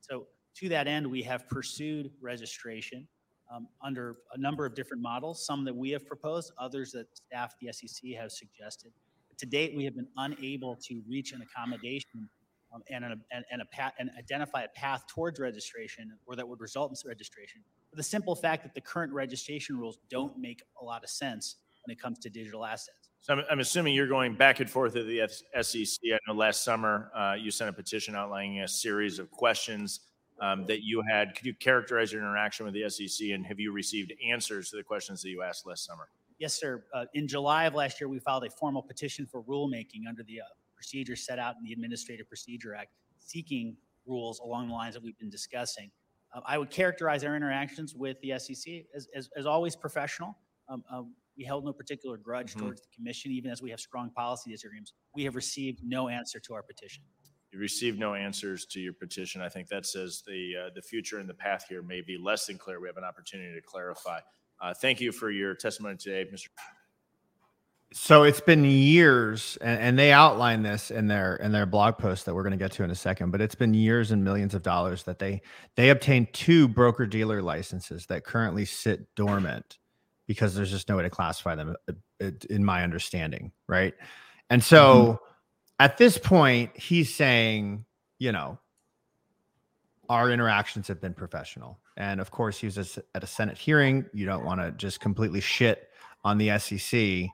[0.00, 3.08] So, to that end, we have pursued registration
[3.54, 7.54] um, under a number of different models, some that we have proposed, others that staff
[7.60, 8.92] the SEC have suggested.
[9.28, 12.28] But to date, we have been unable to reach an accommodation
[12.74, 16.60] um, and, and, and, a path, and identify a path towards registration or that would
[16.60, 17.62] result in registration.
[17.94, 21.92] The simple fact that the current registration rules don't make a lot of sense when
[21.92, 23.10] it comes to digital assets.
[23.20, 25.28] So I'm, I'm assuming you're going back and forth at the
[25.62, 26.00] SEC.
[26.12, 30.00] I know last summer uh, you sent a petition outlining a series of questions
[30.40, 31.34] um, that you had.
[31.36, 34.82] Could you characterize your interaction with the SEC and have you received answers to the
[34.82, 36.08] questions that you asked last summer?
[36.38, 36.82] Yes, sir.
[36.92, 40.40] Uh, in July of last year, we filed a formal petition for rulemaking under the
[40.40, 45.02] uh, procedures set out in the Administrative Procedure Act, seeking rules along the lines that
[45.02, 45.90] we've been discussing.
[46.34, 50.36] Uh, I would characterize our interactions with the SEC as, as, as always professional.
[50.68, 51.02] Um, uh,
[51.36, 52.60] we held no particular grudge mm-hmm.
[52.60, 54.92] towards the commission, even as we have strong policy disagreements.
[55.14, 57.04] We have received no answer to our petition.
[57.52, 59.42] You received no answers to your petition.
[59.42, 62.46] I think that says the uh, the future and the path here may be less
[62.46, 62.80] than clear.
[62.80, 64.20] We have an opportunity to clarify.
[64.60, 66.46] Uh, thank you for your testimony today, Mr.
[67.94, 72.24] So it's been years, and, and, they outline this in their in their blog post
[72.24, 73.32] that we're going to get to in a second.
[73.32, 75.42] But it's been years and millions of dollars that they
[75.76, 79.76] they obtained two broker dealer licenses that currently sit dormant
[80.26, 83.94] because there's just no way to classify them, uh, in my understanding, right?
[84.50, 85.24] And so mm-hmm.
[85.80, 87.84] at this point, he's saying,
[88.18, 88.58] you know,
[90.08, 91.78] our interactions have been professional.
[91.96, 94.04] And of course, he was at a Senate hearing.
[94.12, 95.88] You don't want to just completely shit
[96.24, 97.28] on the SEC.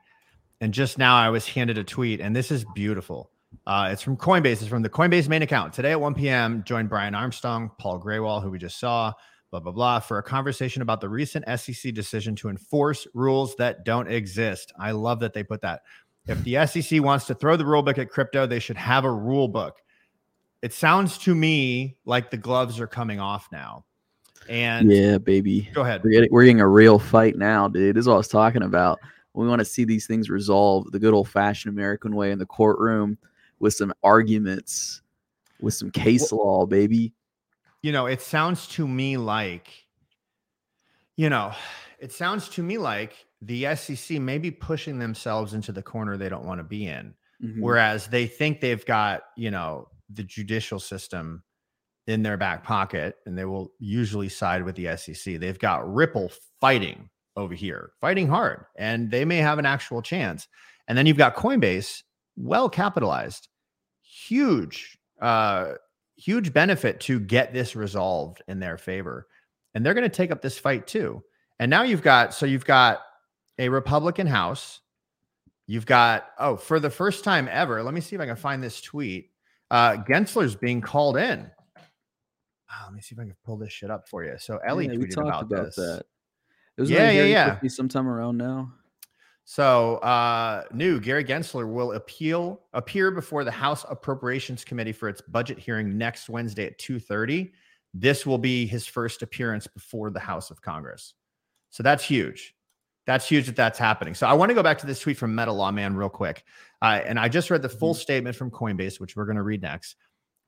[0.61, 3.31] And just now, I was handed a tweet, and this is beautiful.
[3.67, 4.53] Uh, it's from Coinbase.
[4.53, 5.73] It's from the Coinbase main account.
[5.73, 9.13] Today at 1 p.m., joined Brian Armstrong, Paul Grewal, who we just saw,
[9.51, 13.85] blah, blah, blah, for a conversation about the recent SEC decision to enforce rules that
[13.85, 14.73] don't exist.
[14.79, 15.83] I love that they put that.
[16.27, 19.13] If the SEC wants to throw the rule book at crypto, they should have a
[19.13, 19.79] rule book.
[20.61, 23.85] It sounds to me like the gloves are coming off now.
[24.49, 25.71] And yeah, baby.
[25.73, 26.03] Go ahead.
[26.05, 27.97] We're getting, we're getting a real fight now, dude.
[27.97, 28.99] This is what I was talking about.
[29.35, 32.47] We want to see these things resolved the good old fashioned American way in the
[32.47, 33.17] courtroom
[33.61, 35.03] with some arguments,
[35.61, 37.13] with some case well, law, baby.
[37.83, 39.69] You know, it sounds to me like,
[41.17, 41.53] you know,
[41.99, 46.29] it sounds to me like the SEC may be pushing themselves into the corner they
[46.29, 47.15] don't want to be in.
[47.43, 47.63] Mm-hmm.
[47.63, 51.43] Whereas they think they've got, you know, the judicial system
[52.07, 55.39] in their back pocket and they will usually side with the SEC.
[55.39, 60.49] They've got Ripple fighting over here, fighting hard, and they may have an actual chance.
[60.89, 62.03] And then you've got Coinbase,
[62.37, 63.49] well capitalized,
[64.03, 65.75] huge, uh,
[66.19, 69.27] huge benefit to get this resolved in their favor.
[69.75, 71.23] And they're going to take up this fight too.
[71.59, 73.01] And now you've got, so you've got
[73.59, 74.81] a Republican House.
[75.67, 78.63] You've got, oh, for the first time ever, let me see if I can find
[78.63, 79.31] this tweet.
[79.71, 81.51] Uh, Gensler's being called in.
[82.71, 84.35] Oh, let me see if I can pull this shit up for you.
[84.39, 85.77] So Ellie yeah, tweeted about, about, this.
[85.77, 86.05] That.
[86.77, 87.69] It was yeah, yeah, yeah.
[87.69, 88.73] Sometime around now.
[89.51, 95.23] So uh, new Gary Gensler will appeal appear before the House Appropriations Committee for its
[95.23, 97.53] budget hearing next Wednesday at 2:30.
[97.95, 101.15] This will be his first appearance before the House of Congress.
[101.71, 102.55] So that's huge.
[103.07, 104.15] That's huge that that's happening.
[104.15, 106.45] So I want to go back to this tweet from Meta Lawman real quick.
[106.83, 108.03] Uh, and I just read the full mm-hmm.
[108.03, 109.97] statement from Coinbase, which we're going to read next,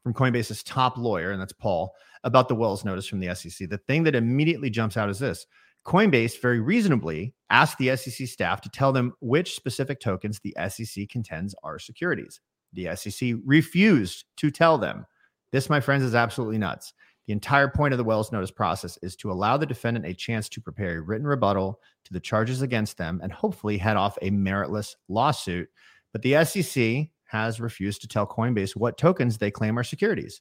[0.03, 3.67] from Coinbase's top lawyer, and that's Paul, about the Wells notice from the SEC.
[3.71, 5.47] The thing that immediately jumps out is this
[5.87, 11.09] Coinbase very reasonably asked the SEC staff to tell them which specific tokens the SEC
[11.09, 12.41] contends are securities.
[12.73, 15.07] The SEC refused to tell them.
[15.53, 16.93] This, my friends, is absolutely nuts.
[17.27, 20.49] The entire point of the Wells notice process is to allow the defendant a chance
[20.51, 24.31] to prepare a written rebuttal to the charges against them and hopefully head off a
[24.31, 25.69] meritless lawsuit.
[26.13, 30.41] But the SEC has refused to tell Coinbase what tokens they claim are securities.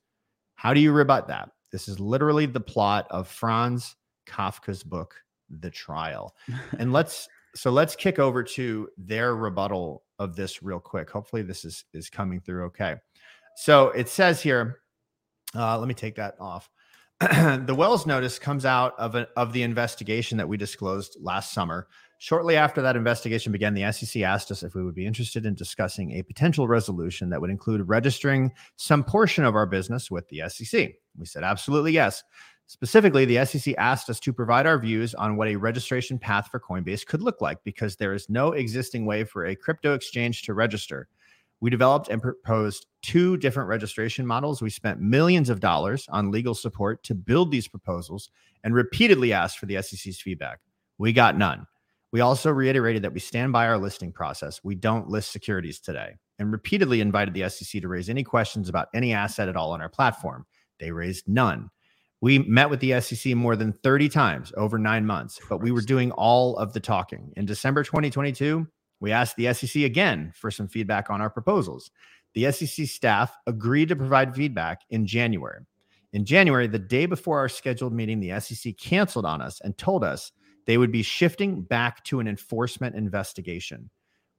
[0.55, 1.49] How do you rebut that?
[1.71, 3.95] This is literally the plot of Franz
[4.27, 5.15] Kafka's book,
[5.49, 6.35] The Trial.
[6.79, 11.09] and let's so let's kick over to their rebuttal of this real quick.
[11.09, 12.95] Hopefully this is is coming through okay.
[13.55, 14.79] So it says here,
[15.55, 16.69] uh, let me take that off.
[17.19, 21.87] the Wells notice comes out of, a, of the investigation that we disclosed last summer.
[22.19, 25.53] Shortly after that investigation began, the SEC asked us if we would be interested in
[25.55, 30.43] discussing a potential resolution that would include registering some portion of our business with the
[30.47, 30.93] SEC.
[31.17, 32.23] We said absolutely yes.
[32.69, 36.59] Specifically, the SEC asked us to provide our views on what a registration path for
[36.59, 40.53] Coinbase could look like because there is no existing way for a crypto exchange to
[40.53, 41.07] register.
[41.61, 44.61] We developed and proposed two different registration models.
[44.61, 48.29] We spent millions of dollars on legal support to build these proposals
[48.63, 50.59] and repeatedly asked for the SEC's feedback.
[50.99, 51.65] We got none.
[52.11, 54.63] We also reiterated that we stand by our listing process.
[54.63, 58.89] We don't list securities today and repeatedly invited the SEC to raise any questions about
[58.93, 60.45] any asset at all on our platform.
[60.79, 61.71] They raised none.
[62.21, 65.81] We met with the SEC more than 30 times over nine months, but we were
[65.81, 67.31] doing all of the talking.
[67.37, 68.67] In December 2022,
[68.99, 71.91] we asked the SEC again for some feedback on our proposals.
[72.33, 75.61] The SEC staff agreed to provide feedback in January.
[76.11, 80.03] In January, the day before our scheduled meeting, the SEC canceled on us and told
[80.03, 80.31] us
[80.65, 83.89] they would be shifting back to an enforcement investigation.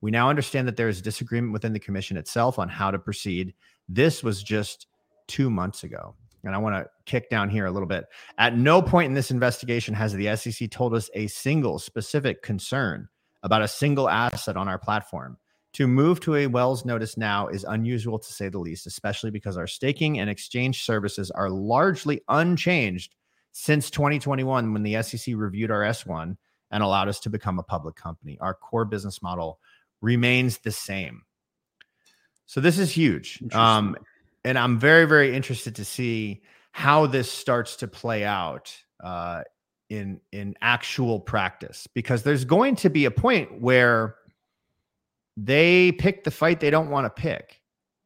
[0.03, 3.55] We now understand that there is disagreement within the commission itself on how to proceed.
[3.89, 4.87] This was just
[5.29, 6.15] two months ago.
[6.45, 8.07] And I want to kick down here a little bit.
[8.39, 13.09] At no point in this investigation has the SEC told us a single specific concern
[13.43, 15.37] about a single asset on our platform.
[15.75, 19.57] To move to a Wells notice now is unusual to say the least, especially because
[19.57, 23.15] our staking and exchange services are largely unchanged
[23.53, 26.37] since 2021 when the SEC reviewed our S1
[26.71, 28.37] and allowed us to become a public company.
[28.41, 29.61] Our core business model
[30.01, 31.23] remains the same.
[32.47, 33.41] So this is huge.
[33.53, 33.97] Um,
[34.45, 39.43] and I'm very, very interested to see how this starts to play out uh,
[39.89, 44.17] in in actual practice because there's going to be a point where
[45.37, 47.61] they pick the fight they don't want to pick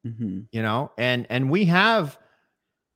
[0.06, 0.40] mm-hmm.
[0.50, 2.18] you know and and we have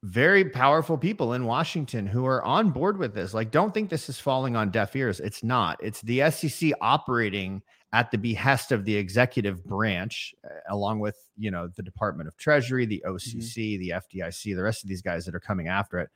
[0.04, 3.34] very powerful people in Washington who are on board with this.
[3.34, 5.18] Like, don't think this is falling on deaf ears.
[5.18, 5.76] It's not.
[5.82, 7.62] It's the SEC operating
[7.92, 12.36] at the behest of the executive branch, uh, along with you know the Department of
[12.36, 13.80] Treasury, the OCC, mm-hmm.
[13.80, 16.10] the FDIC, the rest of these guys that are coming after it.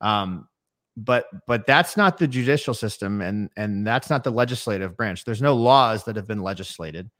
[0.00, 0.48] Um,
[0.96, 5.24] but but that's not the judicial system, and and that's not the legislative branch.
[5.24, 7.10] There's no laws that have been legislated.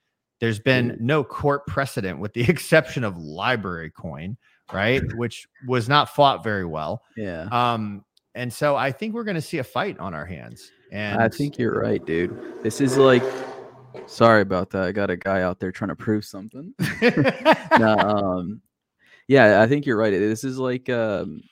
[0.41, 4.37] There's been no court precedent, with the exception of LBRY coin,
[4.73, 7.03] right, which was not fought very well.
[7.17, 7.47] Yeah.
[7.53, 10.71] Um, and so I think we're going to see a fight on our hands.
[10.91, 12.63] And I think you're right, dude.
[12.63, 13.23] This is like
[14.07, 14.85] Sorry about that.
[14.85, 16.75] I got a guy out there trying to prove something.
[17.79, 18.61] no, um,
[19.29, 20.11] yeah, I think you're right.
[20.11, 21.43] This is like um,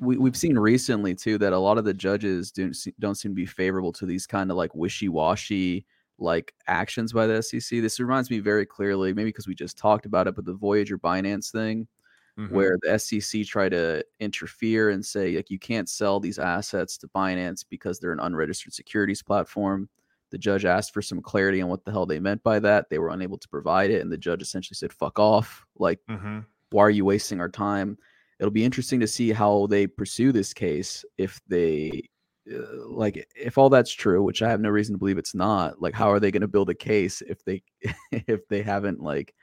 [0.00, 3.36] we we've seen recently too that a lot of the judges don't don't seem to
[3.36, 5.86] be favorable to these kind of like wishy washy
[6.18, 7.80] like actions by the SEC.
[7.80, 10.98] This reminds me very clearly, maybe because we just talked about it, but the Voyager
[10.98, 11.88] Binance thing,
[12.38, 12.54] mm-hmm.
[12.54, 17.08] where the SEC try to interfere and say like you can't sell these assets to
[17.08, 19.88] Binance because they're an unregistered securities platform.
[20.34, 22.90] The judge asked for some clarity on what the hell they meant by that.
[22.90, 25.64] They were unable to provide it, and the judge essentially said, "Fuck off!
[25.76, 26.40] Like, mm-hmm.
[26.70, 27.96] why are you wasting our time?"
[28.40, 32.08] It'll be interesting to see how they pursue this case if they
[32.52, 35.80] uh, like if all that's true which i have no reason to believe it's not
[35.80, 37.62] like how are they going to build a case if they
[38.12, 39.34] if they haven't like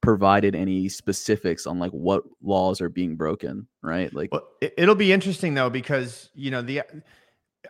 [0.00, 5.12] provided any specifics on like what laws are being broken right like well, it'll be
[5.12, 6.82] interesting though because you know the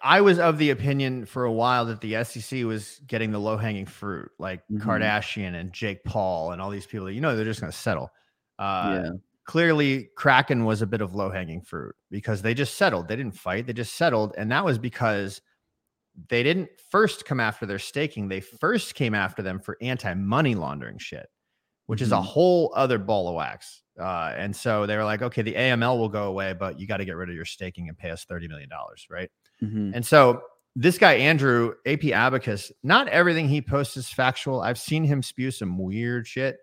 [0.03, 3.57] I was of the opinion for a while that the SEC was getting the low
[3.57, 4.89] hanging fruit, like mm-hmm.
[4.89, 7.79] Kardashian and Jake Paul and all these people that you know they're just going to
[7.79, 8.11] settle.
[8.59, 9.11] Uh, yeah.
[9.45, 13.09] Clearly, Kraken was a bit of low hanging fruit because they just settled.
[13.09, 13.67] They didn't fight.
[13.67, 15.41] They just settled, and that was because
[16.29, 18.29] they didn't first come after their staking.
[18.29, 21.27] They first came after them for anti money laundering shit,
[21.87, 22.05] which mm-hmm.
[22.05, 22.25] is a mm-hmm.
[22.25, 23.83] whole other ball of wax.
[24.01, 26.97] Uh, and so they were like, okay, the AML will go away, but you got
[26.97, 29.31] to get rid of your staking and pay us thirty million dollars, right?
[29.63, 29.93] Mm-hmm.
[29.95, 30.43] And so
[30.75, 34.61] this guy, Andrew, AP Abacus, not everything he posts is factual.
[34.61, 36.59] I've seen him spew some weird shit,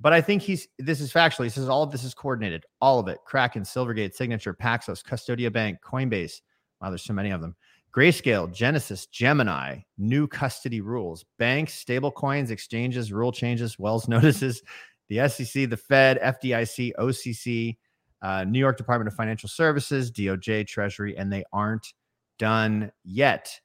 [0.00, 1.44] but I think he's this is factual.
[1.44, 3.18] He says all of this is coordinated, all of it.
[3.24, 6.40] Kraken, Silvergate, Signature, Paxos, Custodia Bank, Coinbase.
[6.80, 7.56] Wow, there's so many of them.
[7.96, 14.60] Grayscale, Genesis, Gemini, new custody rules, banks, stable coins, exchanges, rule changes, Wells notices,
[15.08, 17.78] the SEC, the Fed, FDIC, OCC,
[18.20, 21.94] uh, New York Department of Financial Services, DOJ, Treasury, and they aren't
[22.38, 23.60] done yet.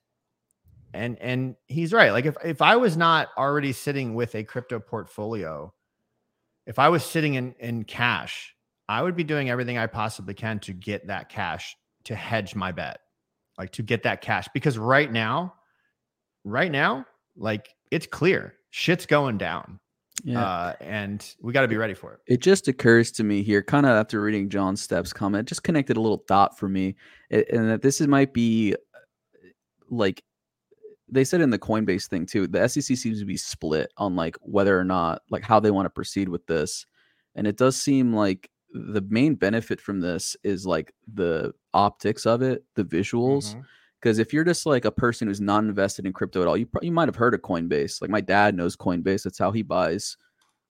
[0.93, 2.11] And and he's right.
[2.11, 5.73] Like if if I was not already sitting with a crypto portfolio,
[6.65, 8.55] if I was sitting in in cash,
[8.89, 12.71] I would be doing everything I possibly can to get that cash to hedge my
[12.71, 12.99] bet.
[13.57, 15.53] Like to get that cash because right now
[16.43, 17.05] right now
[17.37, 19.79] like it's clear shit's going down.
[20.23, 20.43] Yeah.
[20.43, 22.19] Uh, and we got to be ready for it.
[22.27, 25.97] It just occurs to me here, kind of after reading John Stepp's comment, just connected
[25.97, 26.95] a little thought for me,
[27.29, 29.47] and that this is might be uh,
[29.89, 30.23] like
[31.09, 32.47] they said in the Coinbase thing too.
[32.47, 35.85] The SEC seems to be split on like whether or not like how they want
[35.85, 36.85] to proceed with this,
[37.35, 42.41] and it does seem like the main benefit from this is like the optics of
[42.41, 43.51] it, the visuals.
[43.51, 43.61] Mm-hmm
[44.01, 46.67] because if you're just like a person who's not invested in crypto at all, you
[46.81, 48.01] you might have heard of Coinbase.
[48.01, 49.23] Like my dad knows Coinbase.
[49.23, 50.17] That's how he buys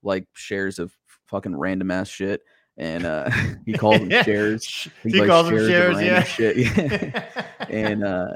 [0.03, 0.95] like shares of
[1.27, 2.41] fucking random ass shit.
[2.77, 3.29] And uh,
[3.65, 4.89] he calls them shares.
[5.03, 6.23] He, he calls shares them shares, yeah.
[6.23, 6.57] Shit.
[6.57, 7.45] yeah.
[7.69, 8.35] and uh,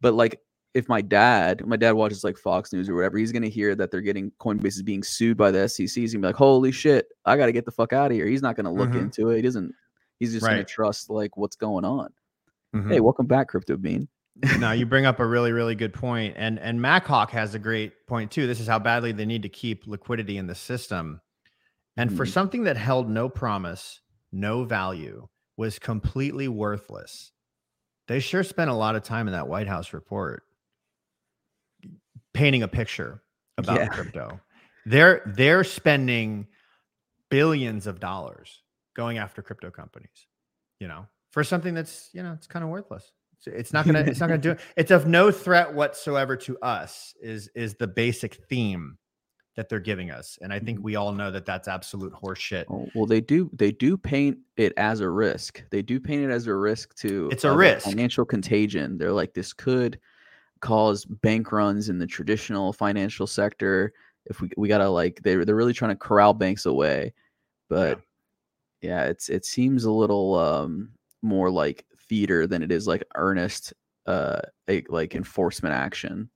[0.00, 0.40] but like
[0.74, 3.90] if my dad, my dad watches like Fox News or whatever, he's gonna hear that
[3.90, 5.88] they're getting Coinbase is being sued by the SEC.
[5.88, 8.26] He's gonna be like, "Holy shit, I got to get the fuck out of here."
[8.26, 8.98] He's not gonna look mm-hmm.
[8.98, 9.36] into it.
[9.36, 9.72] He doesn't.
[10.18, 10.54] He's just right.
[10.54, 12.12] gonna trust like what's going on.
[12.74, 12.90] Mm-hmm.
[12.90, 14.08] Hey, welcome back, Crypto Bean.
[14.58, 18.06] now you bring up a really, really good point, and and MacHawk has a great
[18.06, 18.46] point too.
[18.46, 21.20] This is how badly they need to keep liquidity in the system,
[21.96, 22.16] and mm-hmm.
[22.16, 24.00] for something that held no promise,
[24.30, 27.32] no value, was completely worthless.
[28.06, 30.42] They sure spent a lot of time in that White House report
[32.32, 33.22] painting a picture
[33.56, 33.88] about yeah.
[33.88, 34.40] crypto.
[34.86, 36.46] They're they're spending
[37.30, 38.62] billions of dollars
[38.94, 40.26] going after crypto companies.
[40.80, 43.12] You know, for something that's you know it's kind of worthless.
[43.46, 44.60] It's not gonna it's not gonna do it.
[44.76, 47.14] It's of no threat whatsoever to us.
[47.20, 48.98] Is is the basic theme
[49.56, 50.84] that they're giving us, and I think mm-hmm.
[50.84, 52.64] we all know that that's absolute horseshit.
[52.70, 55.62] Oh, well, they do they do paint it as a risk.
[55.70, 58.98] They do paint it as a risk to it's a risk financial contagion.
[58.98, 59.98] They're like this could
[60.60, 63.92] cause bank runs in the traditional financial sector.
[64.26, 67.14] If we we gotta like they they're really trying to corral banks away,
[67.68, 68.00] but
[68.80, 70.90] yeah, yeah it's it seems a little um
[71.22, 73.72] more like theater than it is like earnest
[74.06, 76.30] uh a, like enforcement action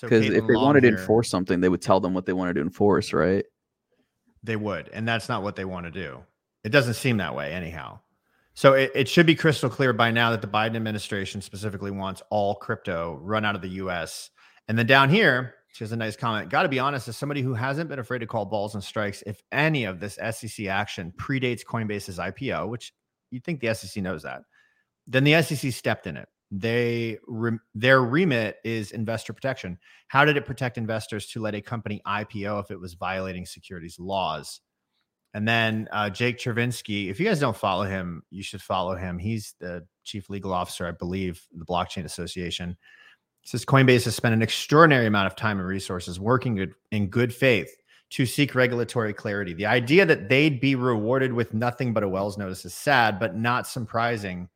[0.00, 2.54] because so if they wanted to enforce something they would tell them what they wanted
[2.54, 3.44] to enforce right
[4.42, 6.22] they would and that's not what they want to do
[6.64, 7.98] It doesn't seem that way, anyhow.
[8.54, 12.22] So it, it should be crystal clear by now that the Biden administration specifically wants
[12.30, 14.30] all crypto run out of the US.
[14.68, 16.50] And then down here, she has a nice comment.
[16.50, 19.22] Got to be honest, as somebody who hasn't been afraid to call balls and strikes,
[19.26, 22.92] if any of this SEC action predates Coinbase's IPO, which
[23.32, 24.42] you'd think the SEC knows that,
[25.06, 26.28] then the SEC stepped in it.
[26.50, 29.78] They re, their remit is investor protection.
[30.08, 33.98] How did it protect investors to let a company IPO if it was violating securities
[33.98, 34.60] laws?
[35.34, 39.18] And then uh, Jake Chervinsky, if you guys don't follow him, you should follow him.
[39.18, 42.76] He's the chief legal officer, I believe, the Blockchain Association.
[43.42, 47.74] says Coinbase has spent an extraordinary amount of time and resources working in good faith
[48.12, 49.54] to seek regulatory clarity.
[49.54, 53.36] The idea that they'd be rewarded with nothing but a Wells notice is sad, but
[53.36, 54.48] not surprising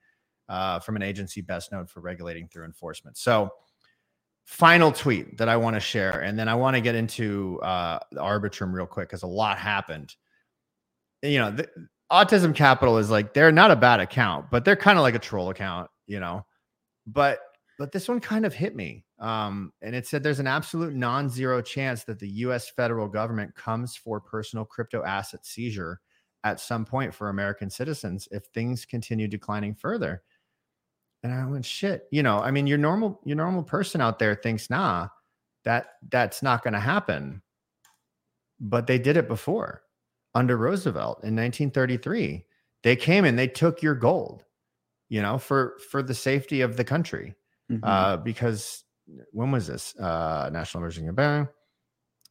[0.49, 3.17] uh, from an agency best known for regulating through enforcement.
[3.17, 3.51] So,
[4.45, 7.99] final tweet that I want to share, and then I want to get into uh,
[8.13, 10.15] the Arbitrum real quick because a lot happened
[11.23, 11.69] you know, the,
[12.11, 15.19] Autism Capital is like they're not a bad account, but they're kind of like a
[15.19, 16.47] troll account, you know.
[17.07, 17.41] But
[17.79, 19.05] but this one kind of hit me.
[19.19, 23.97] Um, and it said there's an absolute non-zero chance that the US federal government comes
[23.97, 26.01] for personal crypto asset seizure
[26.45, 30.23] at some point for American citizens if things continue declining further.
[31.23, 34.35] And I went, shit, you know, I mean, your normal, your normal person out there
[34.35, 35.09] thinks, nah,
[35.65, 37.43] that that's not gonna happen.
[38.61, 39.83] But they did it before
[40.35, 42.45] under Roosevelt in 1933.
[42.83, 44.45] They came and they took your gold,
[45.09, 47.35] you know, for for the safety of the country.
[47.73, 47.83] Mm-hmm.
[47.83, 48.85] Uh, because
[49.33, 49.95] when was this?
[49.97, 51.49] Uh, National Emergency Bank.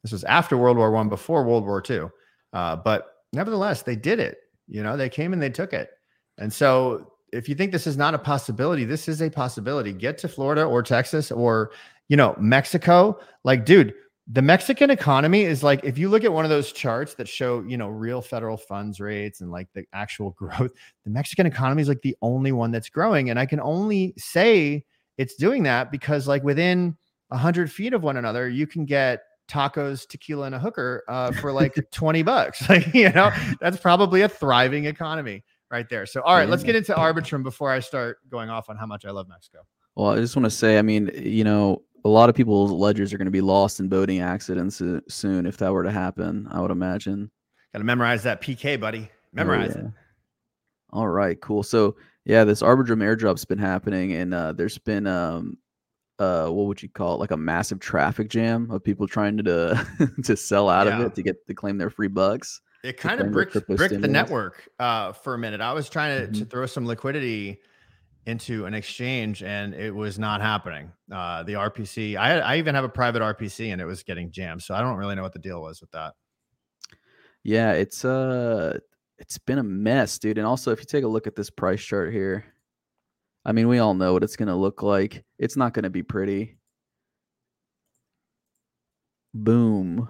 [0.03, 2.11] This was after World War One, before World War Two.
[2.53, 4.37] Uh, but nevertheless, they did it.
[4.67, 5.89] You know, they came and they took it.
[6.37, 9.93] And so, if you think this is not a possibility, this is a possibility.
[9.93, 11.71] Get to Florida or Texas or
[12.07, 13.19] you know Mexico.
[13.43, 13.93] Like, dude,
[14.27, 17.61] the Mexican economy is like if you look at one of those charts that show,
[17.61, 20.71] you know, real federal funds rates and like the actual growth,
[21.03, 23.29] the Mexican economy is like the only one that's growing.
[23.29, 24.83] And I can only say
[25.17, 26.97] it's doing that because like within
[27.31, 31.31] a hundred feet of one another, you can get tacos, tequila, and a hooker uh,
[31.31, 32.63] for like 20 bucks.
[32.69, 36.05] Like, you know, that's probably a thriving economy right there.
[36.05, 39.05] So, all right, let's get into Arbitrum before I start going off on how much
[39.05, 39.59] I love Mexico.
[39.95, 43.13] Well, I just want to say, I mean, you know, a lot of people's ledgers
[43.13, 46.47] are going to be lost in boating accidents uh, soon if that were to happen.
[46.51, 47.31] I would imagine.
[47.73, 49.09] Got to memorize that PK, buddy.
[49.33, 49.85] Memorize oh, yeah.
[49.87, 49.91] it.
[50.91, 51.63] All right, cool.
[51.63, 51.95] So
[52.25, 55.57] yeah, this Arbitrum airdrop's been happening, and uh, there's been um,
[56.19, 57.19] uh, what would you call it?
[57.19, 59.87] Like a massive traffic jam of people trying to
[60.23, 60.99] to sell out yeah.
[60.99, 62.61] of it to get to claim their free bucks.
[62.83, 65.59] It kind of bricked, bricked the network uh, for a minute.
[65.59, 66.39] I was trying to, mm-hmm.
[66.43, 67.59] to throw some liquidity
[68.27, 70.91] into an exchange and it was not happening.
[71.11, 74.61] Uh, the RPC, I, I even have a private RPC and it was getting jammed.
[74.61, 76.13] So I don't really know what the deal was with that.
[77.43, 78.79] Yeah, it's uh
[79.17, 80.37] it's been a mess, dude.
[80.37, 82.45] And also if you take a look at this price chart here,
[83.43, 85.23] I mean, we all know what it's gonna look like.
[85.37, 86.57] It's not gonna be pretty.
[89.33, 90.09] Boom.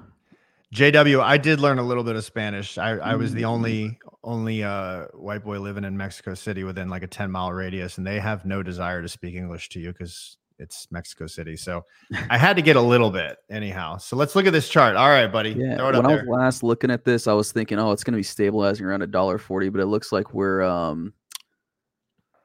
[0.73, 2.77] JW, I did learn a little bit of Spanish.
[2.77, 3.49] I, I was the mm.
[3.49, 7.97] only only uh, white boy living in Mexico City within like a 10 mile radius,
[7.97, 11.55] and they have no desire to speak English to you because it's Mexico City.
[11.55, 11.85] So
[12.29, 13.97] I had to get a little bit anyhow.
[13.97, 14.95] So let's look at this chart.
[14.95, 15.51] All right, buddy.
[15.51, 15.83] Yeah.
[15.83, 18.23] when I was last looking at this, I was thinking, oh, it's going to be
[18.23, 21.13] stabilizing around a dollar forty, but it looks like we're um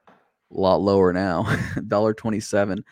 [0.08, 1.56] a lot lower now,
[1.88, 2.84] dollar twenty seven.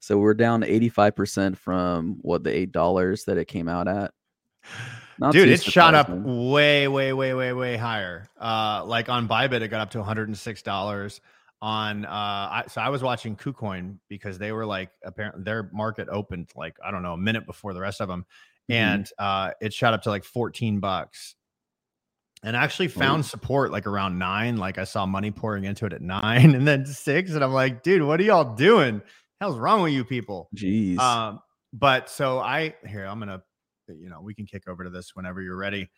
[0.00, 3.88] So we're down eighty five percent from what the eight dollars that it came out
[3.88, 4.12] at.
[5.18, 8.28] Not Dude, it shot up way, way, way, way, way higher.
[8.38, 11.22] Uh, like on Bybit, it got up to one hundred and six dollars.
[11.62, 16.06] On uh, I, so I was watching KuCoin because they were like apparently their market
[16.10, 18.26] opened like I don't know a minute before the rest of them,
[18.70, 18.74] mm-hmm.
[18.74, 21.34] and uh, it shot up to like fourteen bucks.
[22.42, 23.22] And actually found oh.
[23.22, 24.58] support like around nine.
[24.58, 27.82] Like I saw money pouring into it at nine and then six, and I'm like,
[27.82, 29.00] dude, what are y'all doing?
[29.40, 30.50] Hell's wrong with you people?
[30.54, 30.98] Jeez.
[30.98, 31.40] Um,
[31.72, 33.42] but so I here I'm gonna
[33.88, 35.88] you know, we can kick over to this whenever you're ready.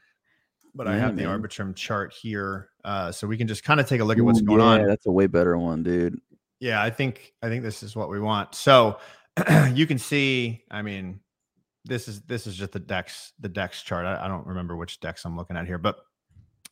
[0.78, 1.16] But yeah, I have man.
[1.16, 4.24] the Arbitrum chart here, uh, so we can just kind of take a look at
[4.24, 4.86] what's going yeah, on.
[4.86, 6.20] That's a way better one, dude.
[6.60, 8.54] Yeah, I think I think this is what we want.
[8.54, 9.00] So
[9.72, 11.18] you can see, I mean,
[11.84, 14.06] this is this is just the dex the dex chart.
[14.06, 15.98] I, I, don't remember which dex I'm looking at here, but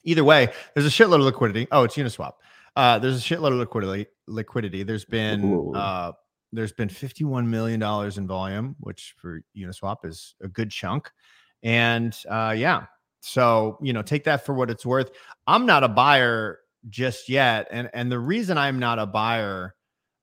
[0.04, 1.66] either way, there's a shitload of liquidity.
[1.72, 2.34] Oh, it's Uniswap.
[2.76, 4.06] Uh, there's a shitload of liquidity.
[4.28, 4.84] Liquidity.
[4.84, 6.12] There's been uh,
[6.52, 11.10] there's been 51 million dollars in volume, which for Uniswap is a good chunk.
[11.64, 12.84] And uh, yeah,
[13.26, 15.10] so you know, take that for what it's worth.
[15.48, 19.74] I'm not a buyer just yet, and and the reason I'm not a buyer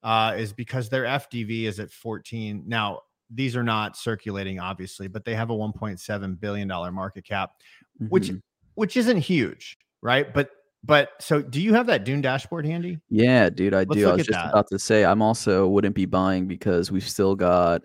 [0.04, 3.01] uh, is because their FDV is at 14 now.
[3.30, 7.51] These are not circulating, obviously, but they have a 1.7 billion dollar market cap,
[8.01, 8.08] mm-hmm.
[8.08, 8.32] which
[8.76, 10.34] which isn't huge, right?
[10.34, 10.51] But
[10.84, 12.99] but so do you have that Dune dashboard handy?
[13.10, 14.10] Yeah, dude, I Let's do.
[14.10, 14.49] I was just that.
[14.49, 17.82] about to say I'm also wouldn't be buying because we've still got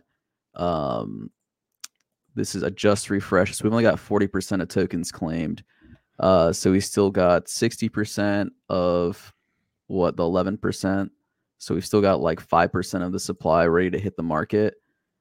[0.54, 1.30] um
[2.38, 3.56] this is a just refresh.
[3.56, 5.62] So we've only got 40% of tokens claimed.
[6.18, 9.32] Uh so we still got 60% of
[9.86, 11.10] what the 11%.
[11.58, 14.74] So we've still got like 5% of the supply ready to hit the market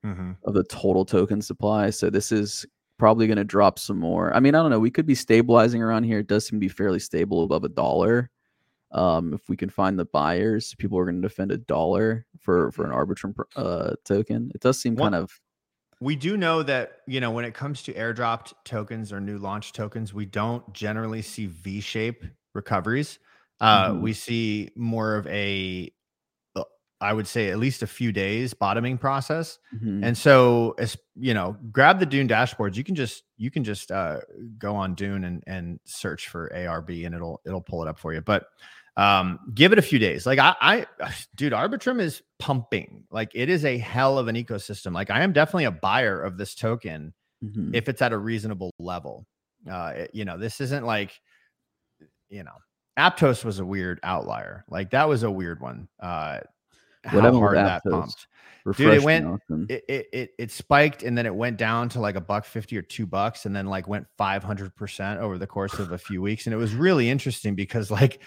[0.05, 0.31] mm-hmm.
[0.43, 1.89] of the total token supply.
[1.89, 2.65] So this is
[2.97, 4.35] probably going to drop some more.
[4.35, 4.79] I mean, I don't know.
[4.79, 6.19] We could be stabilizing around here.
[6.19, 8.29] It does seem to be fairly stable above a dollar.
[8.91, 12.71] Um, if we can find the buyers, people are going to defend a dollar for
[12.71, 14.51] for an Arbitrum uh, token.
[14.55, 15.39] It does seem kind of.
[15.99, 19.73] We do know that you know when it comes to airdropped tokens or new launch
[19.73, 22.23] tokens, we don't generally see V-shape
[22.53, 23.19] recoveries.
[23.59, 24.01] Uh, mm-hmm.
[24.01, 25.91] We see more of a
[26.99, 29.59] I would say at least a few days bottoming process.
[29.75, 30.03] Mm-hmm.
[30.03, 32.75] And so as you know, grab the Dune dashboards.
[32.75, 34.21] You can just you can just uh,
[34.57, 38.13] go on Dune and and search for ARB and it'll it'll pull it up for
[38.13, 38.21] you.
[38.21, 38.47] But
[38.97, 40.25] um, give it a few days.
[40.25, 40.85] Like I, I
[41.35, 43.03] dude, Arbitrum is pumping.
[43.11, 44.93] Like it is a hell of an ecosystem.
[44.93, 47.75] Like I am definitely a buyer of this token mm-hmm.
[47.75, 49.25] if it's at a reasonable level.
[49.69, 51.11] Uh, it, you know, this isn't like
[52.29, 52.51] you know,
[52.97, 54.65] Aptos was a weird outlier.
[54.67, 55.87] Like that was a weird one.
[55.99, 56.39] Uh,
[57.03, 58.27] how hard that pumped.
[58.75, 59.65] Dude, it went awesome.
[59.69, 62.77] it, it, it it spiked and then it went down to like a buck fifty
[62.77, 65.97] or two bucks and then like went five hundred percent over the course of a
[65.97, 66.47] few weeks.
[66.47, 68.19] And it was really interesting because like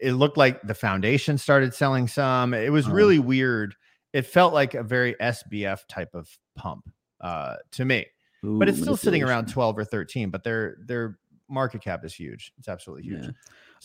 [0.00, 2.54] it looked like the foundation started selling some.
[2.54, 2.94] It was uh-huh.
[2.94, 3.74] really weird.
[4.12, 8.06] It felt like a very SBF type of pump uh to me.
[8.44, 11.18] Ooh, but it's still sitting around 12 or 13, but their their
[11.48, 12.52] market cap is huge.
[12.58, 13.24] It's absolutely huge.
[13.24, 13.30] Yeah.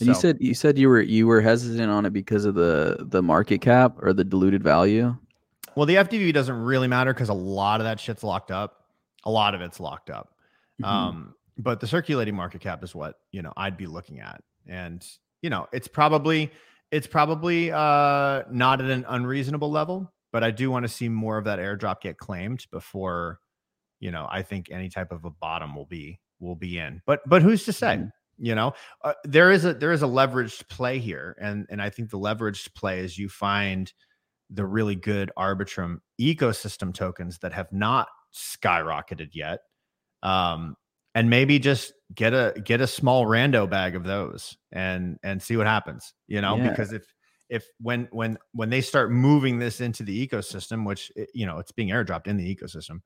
[0.00, 3.06] so, you said you said you were you were hesitant on it because of the
[3.08, 5.16] the market cap or the diluted value.
[5.74, 8.84] Well, the FDV doesn't really matter because a lot of that shit's locked up.
[9.24, 10.34] A lot of it's locked up.
[10.80, 10.84] Mm-hmm.
[10.84, 15.06] Um, but the circulating market cap is what you know I'd be looking at, and
[15.44, 16.50] you know it's probably
[16.90, 21.36] it's probably uh, not at an unreasonable level, but I do want to see more
[21.36, 23.40] of that airdrop get claimed before
[24.00, 27.02] you know I think any type of a bottom will be will be in.
[27.04, 27.96] But but who's to say?
[27.96, 28.72] Mm-hmm you know
[29.04, 32.18] uh, there is a there is a leveraged play here and and i think the
[32.18, 33.92] leveraged play is you find
[34.50, 39.60] the really good arbitrum ecosystem tokens that have not skyrocketed yet
[40.24, 40.74] um
[41.14, 45.56] and maybe just get a get a small rando bag of those and and see
[45.56, 46.70] what happens you know yeah.
[46.70, 47.04] because if
[47.48, 51.58] if when when when they start moving this into the ecosystem which it, you know
[51.58, 53.00] it's being airdropped in the ecosystem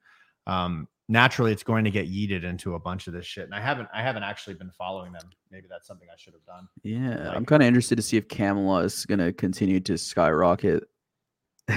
[0.46, 3.44] um naturally it's going to get yeeted into a bunch of this shit.
[3.44, 5.30] And I haven't I haven't actually been following them.
[5.50, 6.68] Maybe that's something I should have done.
[6.82, 9.96] Yeah, like, I'm kind of interested to see if Camelot is going to continue to
[9.96, 10.84] skyrocket
[11.68, 11.76] uh,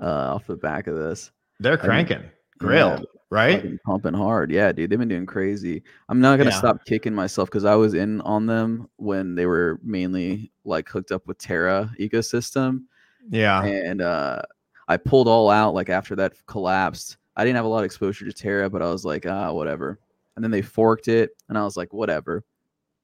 [0.00, 1.30] off the back of this.
[1.60, 2.24] They're cranking.
[2.58, 3.82] Grail, yeah, right?
[3.84, 4.50] Pumping hard.
[4.50, 5.82] Yeah, dude, they've been doing crazy.
[6.08, 6.50] I'm not to yeah.
[6.50, 11.12] stop kicking myself cuz I was in on them when they were mainly like hooked
[11.12, 12.84] up with Terra ecosystem.
[13.28, 13.62] Yeah.
[13.64, 14.42] And uh
[14.88, 18.24] I pulled all out like after that collapsed I didn't have a lot of exposure
[18.24, 19.98] to Terra, but I was like, ah, whatever.
[20.34, 22.44] And then they forked it, and I was like, whatever.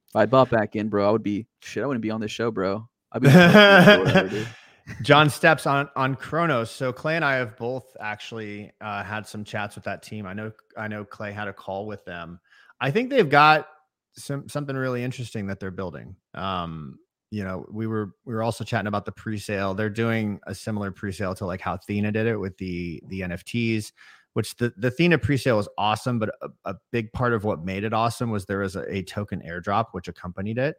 [0.09, 1.82] If I bought back in, bro, I would be shit.
[1.82, 2.88] I wouldn't be on this show, bro.
[3.12, 4.46] I'd be whatever,
[5.03, 6.70] John Steps on on Chronos.
[6.70, 10.26] So Clay and I have both actually uh, had some chats with that team.
[10.26, 12.41] I know I know Clay had a call with them.
[12.80, 13.68] I think they've got
[14.14, 16.16] some something really interesting that they're building.
[16.35, 16.99] Um,
[17.30, 19.74] you know, we were we were also chatting about the pre-sale.
[19.74, 23.93] They're doing a similar pre-sale to like how Thena did it with the the NFTs
[24.35, 27.85] which the, the Thena presale was awesome, but a, a, big part of what made
[27.85, 30.76] it awesome was there was a, a token airdrop which accompanied it.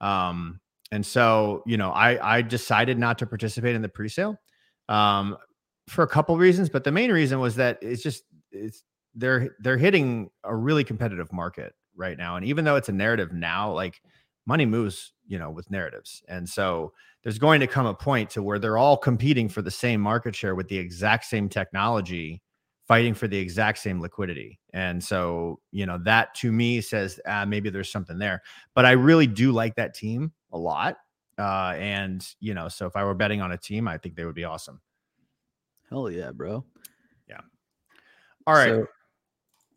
[0.00, 0.60] Um,
[0.90, 4.36] and so, you know, I, I decided not to participate in the presale
[4.88, 5.36] um,
[5.88, 8.82] for a couple reasons, but the main reason was that it's just, it's,
[9.14, 12.36] they're, they're hitting a really competitive market right now.
[12.36, 14.00] And even though it's a narrative now, like
[14.46, 16.22] money moves, you know, with narratives.
[16.28, 19.70] And so there's going to come a point to where they're all competing for the
[19.70, 22.40] same market share with the exact same technology
[22.88, 24.58] fighting for the exact same liquidity.
[24.72, 28.42] And so, you know, that to me says uh, maybe there's something there.
[28.74, 30.96] But I really do like that team a lot.
[31.38, 34.24] Uh, and, you know, so if I were betting on a team, I think they
[34.24, 34.80] would be awesome.
[35.90, 36.64] Hell yeah, bro.
[37.28, 37.40] Yeah.
[38.46, 38.68] All right.
[38.68, 38.86] So,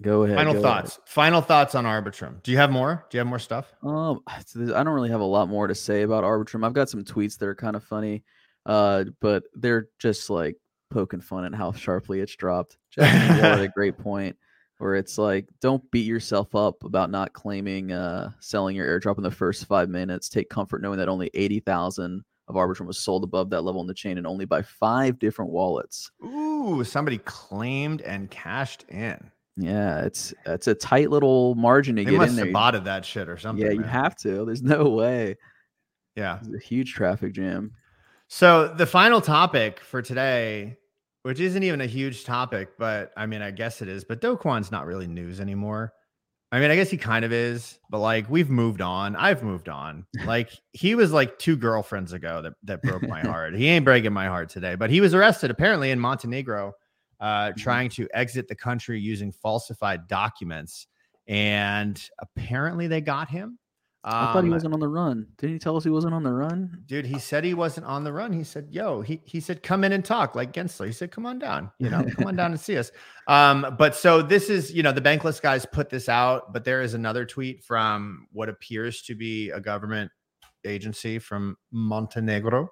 [0.01, 0.37] go ahead.
[0.37, 0.97] Final go thoughts.
[0.97, 1.09] Ahead.
[1.09, 2.41] Final thoughts on Arbitrum.
[2.43, 3.05] Do you have more?
[3.09, 3.73] Do you have more stuff?
[3.83, 6.65] Um, I don't really have a lot more to say about Arbitrum.
[6.65, 8.23] I've got some tweets that are kind of funny,
[8.65, 10.55] uh, but they're just like
[10.91, 12.77] poking fun at how sharply it's dropped.
[12.91, 14.37] Jackson had a great point
[14.77, 19.23] where it's like, don't beat yourself up about not claiming uh, selling your airdrop in
[19.23, 20.29] the first five minutes.
[20.29, 23.93] Take comfort knowing that only 80,000 of Arbitrum was sold above that level in the
[23.93, 26.11] chain and only by five different wallets.
[26.23, 29.31] Ooh, somebody claimed and cashed in.
[29.57, 32.45] Yeah, it's it's a tight little margin to they get must in there.
[32.45, 33.65] have botted that shit or something.
[33.65, 34.45] yeah, you have to.
[34.45, 35.37] There's no way.
[36.15, 36.39] Yeah.
[36.39, 37.71] It's a huge traffic jam.
[38.27, 40.77] So the final topic for today,
[41.23, 44.03] which isn't even a huge topic, but I mean, I guess it is.
[44.03, 45.93] But Do Kwon's not really news anymore.
[46.53, 49.15] I mean, I guess he kind of is, but like we've moved on.
[49.15, 50.05] I've moved on.
[50.25, 53.55] Like he was like two girlfriends ago that that broke my heart.
[53.55, 56.73] He ain't breaking my heart today, but he was arrested apparently in Montenegro,
[57.21, 60.87] uh, trying to exit the country using falsified documents,
[61.25, 63.57] and apparently they got him.
[64.03, 65.27] I thought he Um, wasn't on the run.
[65.37, 66.83] Didn't he tell us he wasn't on the run?
[66.87, 68.33] dude he said he wasn't on the run.
[68.33, 70.87] He said yo he, he said come in and talk like gensler.
[70.87, 72.91] He said come on down you know come on down and see us.
[73.27, 76.81] Um but so this is you know the bankless guys put this out but there
[76.81, 80.11] is another tweet from what appears to be a government
[80.65, 82.67] agency from montenegro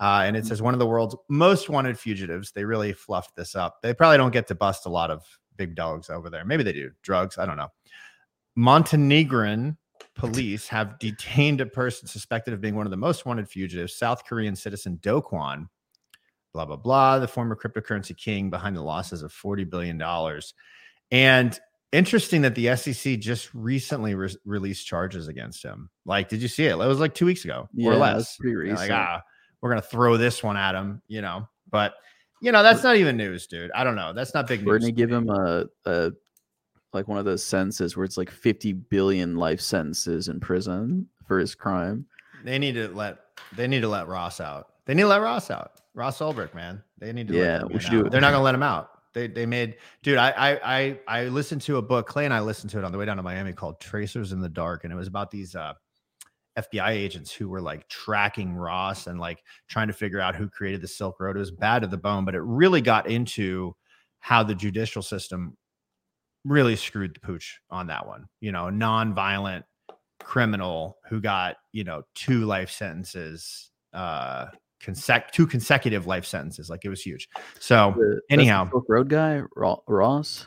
[0.00, 2.52] uh, and it says one of the world's most wanted fugitives.
[2.52, 3.82] They really fluffed this up.
[3.82, 5.22] They probably don't get to bust a lot of
[5.56, 6.42] big dogs over there.
[6.42, 6.90] Maybe they do.
[7.02, 7.36] Drugs?
[7.36, 7.68] I don't know.
[8.56, 9.76] Montenegrin
[10.20, 14.24] police have detained a person suspected of being one of the most wanted fugitives, South
[14.24, 15.68] Korean citizen Do Kwon.
[16.52, 17.18] Blah blah blah.
[17.18, 20.54] The former cryptocurrency king behind the losses of forty billion dollars,
[21.10, 21.58] and
[21.92, 25.90] interesting that the SEC just recently re- released charges against him.
[26.04, 26.72] Like, did you see it?
[26.72, 28.36] It was like two weeks ago Yeah, or less.
[28.36, 29.22] pretty They're Like, ah,
[29.60, 31.48] we're gonna throw this one at him, you know.
[31.70, 31.94] But
[32.42, 33.70] you know, that's not even news, dude.
[33.72, 34.12] I don't know.
[34.12, 34.82] That's not big We're news.
[34.90, 36.12] gonna give him a, a
[36.92, 41.38] like one of those sentences where it's like 50 billion life sentences in prison for
[41.38, 42.06] his crime.
[42.44, 43.18] They need to let
[43.54, 44.68] they need to let Ross out.
[44.86, 45.72] They need to let Ross out.
[45.94, 46.82] Ross Ulbricht, man.
[46.98, 47.34] They need to.
[47.34, 48.10] Yeah, we should do it.
[48.10, 48.90] They're not gonna let him out.
[49.12, 50.18] They they made dude.
[50.18, 52.06] I I I I listened to a book.
[52.06, 54.40] Clay and I listened to it on the way down to Miami called Tracers in
[54.40, 55.74] the Dark, and it was about these uh
[56.58, 60.80] FBI agents who were like tracking Ross and like trying to figure out who created
[60.80, 61.36] the Silk Road.
[61.36, 63.74] It was bad to the bone, but it really got into
[64.20, 65.56] how the judicial system
[66.44, 68.26] really screwed the pooch on that one.
[68.40, 69.64] You know, non-violent
[70.22, 74.46] criminal who got you know two life sentences uh
[74.82, 77.26] consec- two consecutive life sentences like it was huge
[77.58, 80.46] so The- anyhow Silk Road guy, Ross.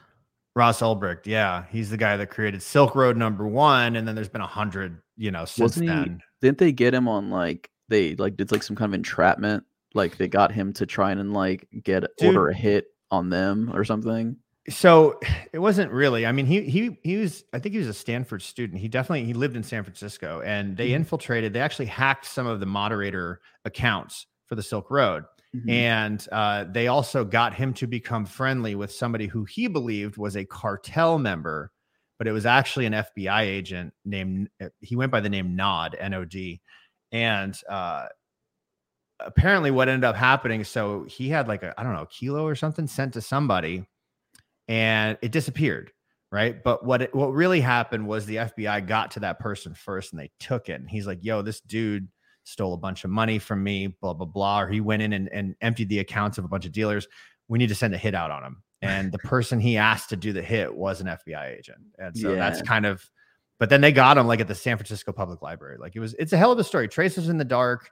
[0.56, 4.30] ross ulbricht yeah he's the guy that created silk road number one and then there's
[4.30, 7.70] been a hundred you know since Wasn't he- then Didn't they get him on like
[7.90, 9.64] they like did like some kind of entrapment?
[9.96, 13.84] Like they got him to try and like get order a hit on them or
[13.84, 14.38] something.
[14.70, 15.20] So
[15.52, 18.42] it wasn't really i mean he he he was i think he was a stanford
[18.42, 20.96] student he definitely he lived in san francisco and they Mhm.
[20.96, 25.70] infiltrated they actually hacked some of the moderator accounts for the silk road Mhm.
[25.70, 30.38] and uh, they also got him to become friendly with somebody who he believed was
[30.38, 31.72] a cartel member
[32.18, 35.98] but it was actually an fbi agent named uh, he went by the name nod
[36.00, 36.34] nod
[37.12, 38.08] and uh,
[39.20, 42.46] apparently what ended up happening so he had like a i don't know a kilo
[42.46, 43.86] or something sent to somebody
[44.68, 45.92] and it disappeared
[46.34, 46.64] right?
[46.64, 50.20] But what it, what really happened was the fbi got to that person first and
[50.20, 52.08] they took it and he's like yo this dude
[52.44, 55.30] stole a bunch of money from me blah blah blah or he went in and,
[55.32, 57.08] and emptied the accounts of a bunch of dealers.
[57.48, 58.64] We need to send a hit out on him.
[58.82, 61.78] And the person he asked to do the hit was an fbi agent.
[62.00, 63.08] And so that's kind of
[63.60, 65.78] but then they got him like at the san francisco public library.
[65.80, 66.88] Like it was it's a hell of a story.
[66.88, 67.90] Traces in the dark.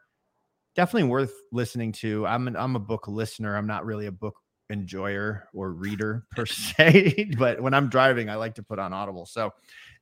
[0.76, 2.26] Definitely worth listening to.
[2.26, 3.55] I'm an, i'm a book listener.
[3.55, 4.36] I'm not really a book
[4.72, 9.26] enjoyer or reader per se but when i'm driving i like to put on audible
[9.26, 9.51] so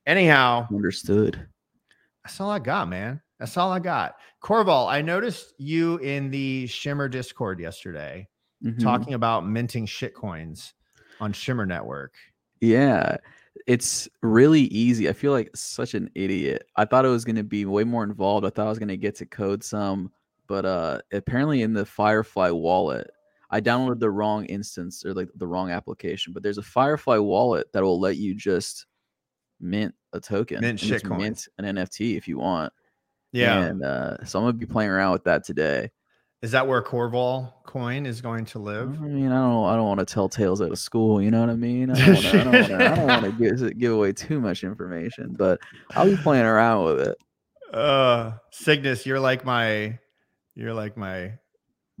[0.06, 1.46] anyhow Understood.
[2.24, 3.20] that's all I got, man.
[3.38, 4.16] That's all I got.
[4.42, 8.28] Corval, I noticed you in the Shimmer Discord yesterday
[8.64, 8.82] Mhm.
[8.82, 10.74] talking about minting shit coins
[11.20, 12.14] on Shimmer Network.
[12.60, 13.16] Yeah,
[13.66, 15.08] it's really easy.
[15.08, 16.66] I feel like such an idiot.
[16.76, 18.44] I thought it was going to be way more involved.
[18.46, 20.12] I thought I was going to get to code some,
[20.46, 23.10] but uh apparently in the Firefly wallet,
[23.50, 27.66] I downloaded the wrong instance or like the wrong application, but there's a Firefly wallet
[27.72, 28.86] that will let you just
[29.60, 32.72] mint a token, Mint just mint an NFT if you want.
[33.32, 33.60] Yeah.
[33.64, 35.90] And uh, so I'm gonna be playing around with that today.
[36.42, 38.96] Is that where Corval coin is going to live?
[39.02, 41.20] I mean, I don't, I don't want to tell tales out of school.
[41.20, 41.90] You know what I mean?
[41.90, 44.40] I don't wanna- I don't want to, I don't want to give, give away too
[44.40, 45.60] much information, but
[45.94, 47.18] I'll be playing around with it.
[47.74, 49.98] Uh Cygnus, you're like my
[50.54, 51.34] you're like my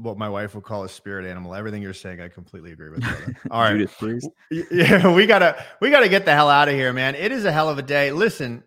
[0.00, 1.54] what my wife would call a spirit animal.
[1.54, 3.04] Everything you're saying, I completely agree with.
[3.50, 3.88] All right.
[3.88, 4.24] Judith.
[4.50, 7.44] Y- yeah we gotta we gotta get the hell out of here man it is
[7.44, 8.62] a hell of a day listen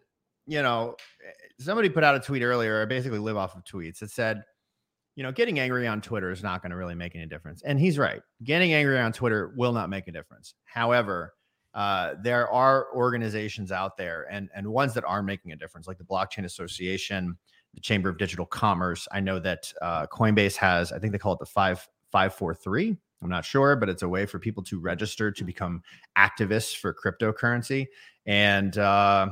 [0.46, 0.96] you know
[1.60, 4.44] somebody put out a tweet earlier i basically live off of tweets that said
[5.16, 7.80] you know getting angry on twitter is not going to really make any difference and
[7.80, 11.34] he's right getting angry on twitter will not make a difference however
[11.74, 15.98] uh, there are organizations out there and and ones that are making a difference like
[15.98, 17.36] the blockchain association
[17.74, 21.34] the chamber of digital commerce i know that uh, coinbase has i think they call
[21.34, 24.64] it the five five four three I'm not sure, but it's a way for people
[24.64, 25.82] to register to become
[26.18, 27.88] activists for cryptocurrency.
[28.26, 29.30] And uh,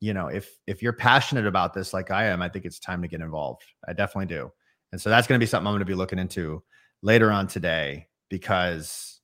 [0.00, 3.00] you know, if if you're passionate about this like I am, I think it's time
[3.02, 3.62] to get involved.
[3.86, 4.52] I definitely do.
[4.92, 6.62] And so that's going to be something I'm going to be looking into
[7.02, 9.20] later on today because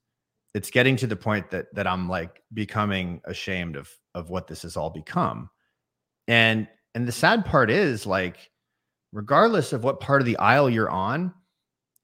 [0.55, 4.63] it's getting to the point that that I'm like becoming ashamed of of what this
[4.63, 5.51] has all become.
[6.29, 8.51] And and the sad part is like
[9.13, 11.33] regardless of what part of the aisle you're on,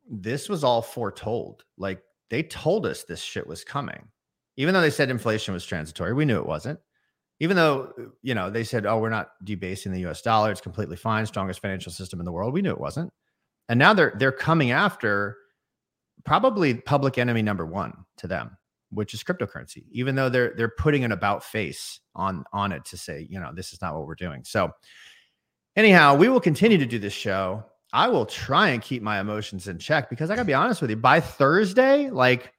[0.09, 1.65] this was all foretold.
[1.79, 4.09] Like they told us this shit was coming.
[4.57, 6.79] Even though they said inflation was transitory, we knew it wasn't.
[7.41, 10.97] Even though, you know, they said, oh, we're not debasing the US dollar, it's completely
[10.97, 12.55] fine, strongest financial system in the world.
[12.55, 13.13] We knew it wasn't.
[13.69, 15.37] And now they're they're coming after
[16.25, 18.57] probably public enemy number 1 to them,
[18.91, 19.85] which is cryptocurrency.
[19.91, 23.53] Even though they're they're putting an about face on on it to say, you know,
[23.55, 24.45] this is not what we're doing.
[24.45, 24.71] So
[25.75, 29.69] anyhow, we will continue to do this show I will try and keep my emotions
[29.69, 30.97] in check because I gotta be honest with you.
[30.97, 32.53] By Thursday, like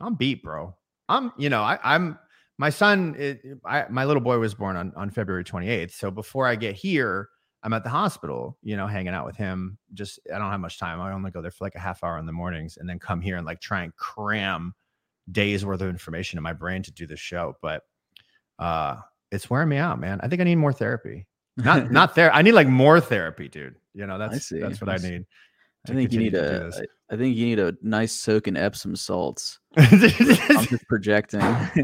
[0.00, 0.76] I'm beat, bro.
[1.08, 2.18] I'm, you know, I, am
[2.58, 3.14] my son.
[3.18, 5.92] It, I, my little boy was born on on February 28th.
[5.92, 7.28] So before I get here,
[7.62, 9.78] I'm at the hospital, you know, hanging out with him.
[9.94, 11.00] Just I don't have much time.
[11.00, 13.20] I only go there for like a half hour in the mornings, and then come
[13.20, 14.74] here and like try and cram
[15.30, 17.56] days worth of information in my brain to do this show.
[17.62, 17.82] But
[18.58, 18.96] uh,
[19.30, 20.20] it's wearing me out, man.
[20.22, 21.26] I think I need more therapy.
[21.56, 22.32] Not not there.
[22.34, 23.76] I need like more therapy, dude.
[23.94, 25.26] You know, that's that's what I need.
[25.88, 26.70] I think you need a.
[27.10, 29.58] I think you need a nice soak in Epsom salts.
[29.76, 31.40] I'm just projecting.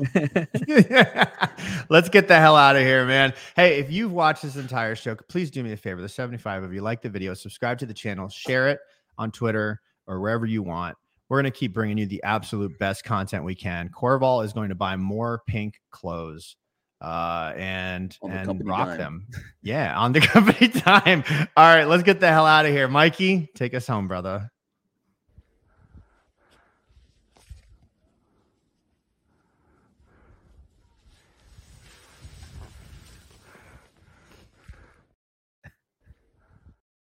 [1.91, 3.35] Let's get the hell out of here, man.
[3.55, 6.01] Hey, if you've watched this entire show, please do me a favor.
[6.01, 8.79] The 75 of you like the video, subscribe to the channel, share it
[9.19, 10.97] on Twitter or wherever you want.
[11.29, 13.91] We're going to keep bringing you the absolute best content we can.
[13.91, 16.57] Corval is going to buy more pink clothes
[17.01, 18.99] uh, and and rock dime.
[18.99, 19.27] them.
[19.63, 21.25] Yeah, on the company time.
[21.57, 22.89] All right, let's get the hell out of here.
[22.89, 24.51] Mikey, take us home, brother.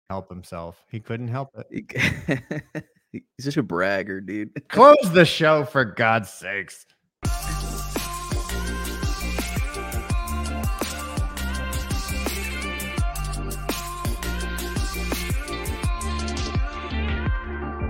[0.09, 0.81] Help himself.
[0.89, 2.83] He couldn't help it.
[3.11, 4.67] He's such a bragger, dude.
[4.69, 6.85] Close the show for God's sakes.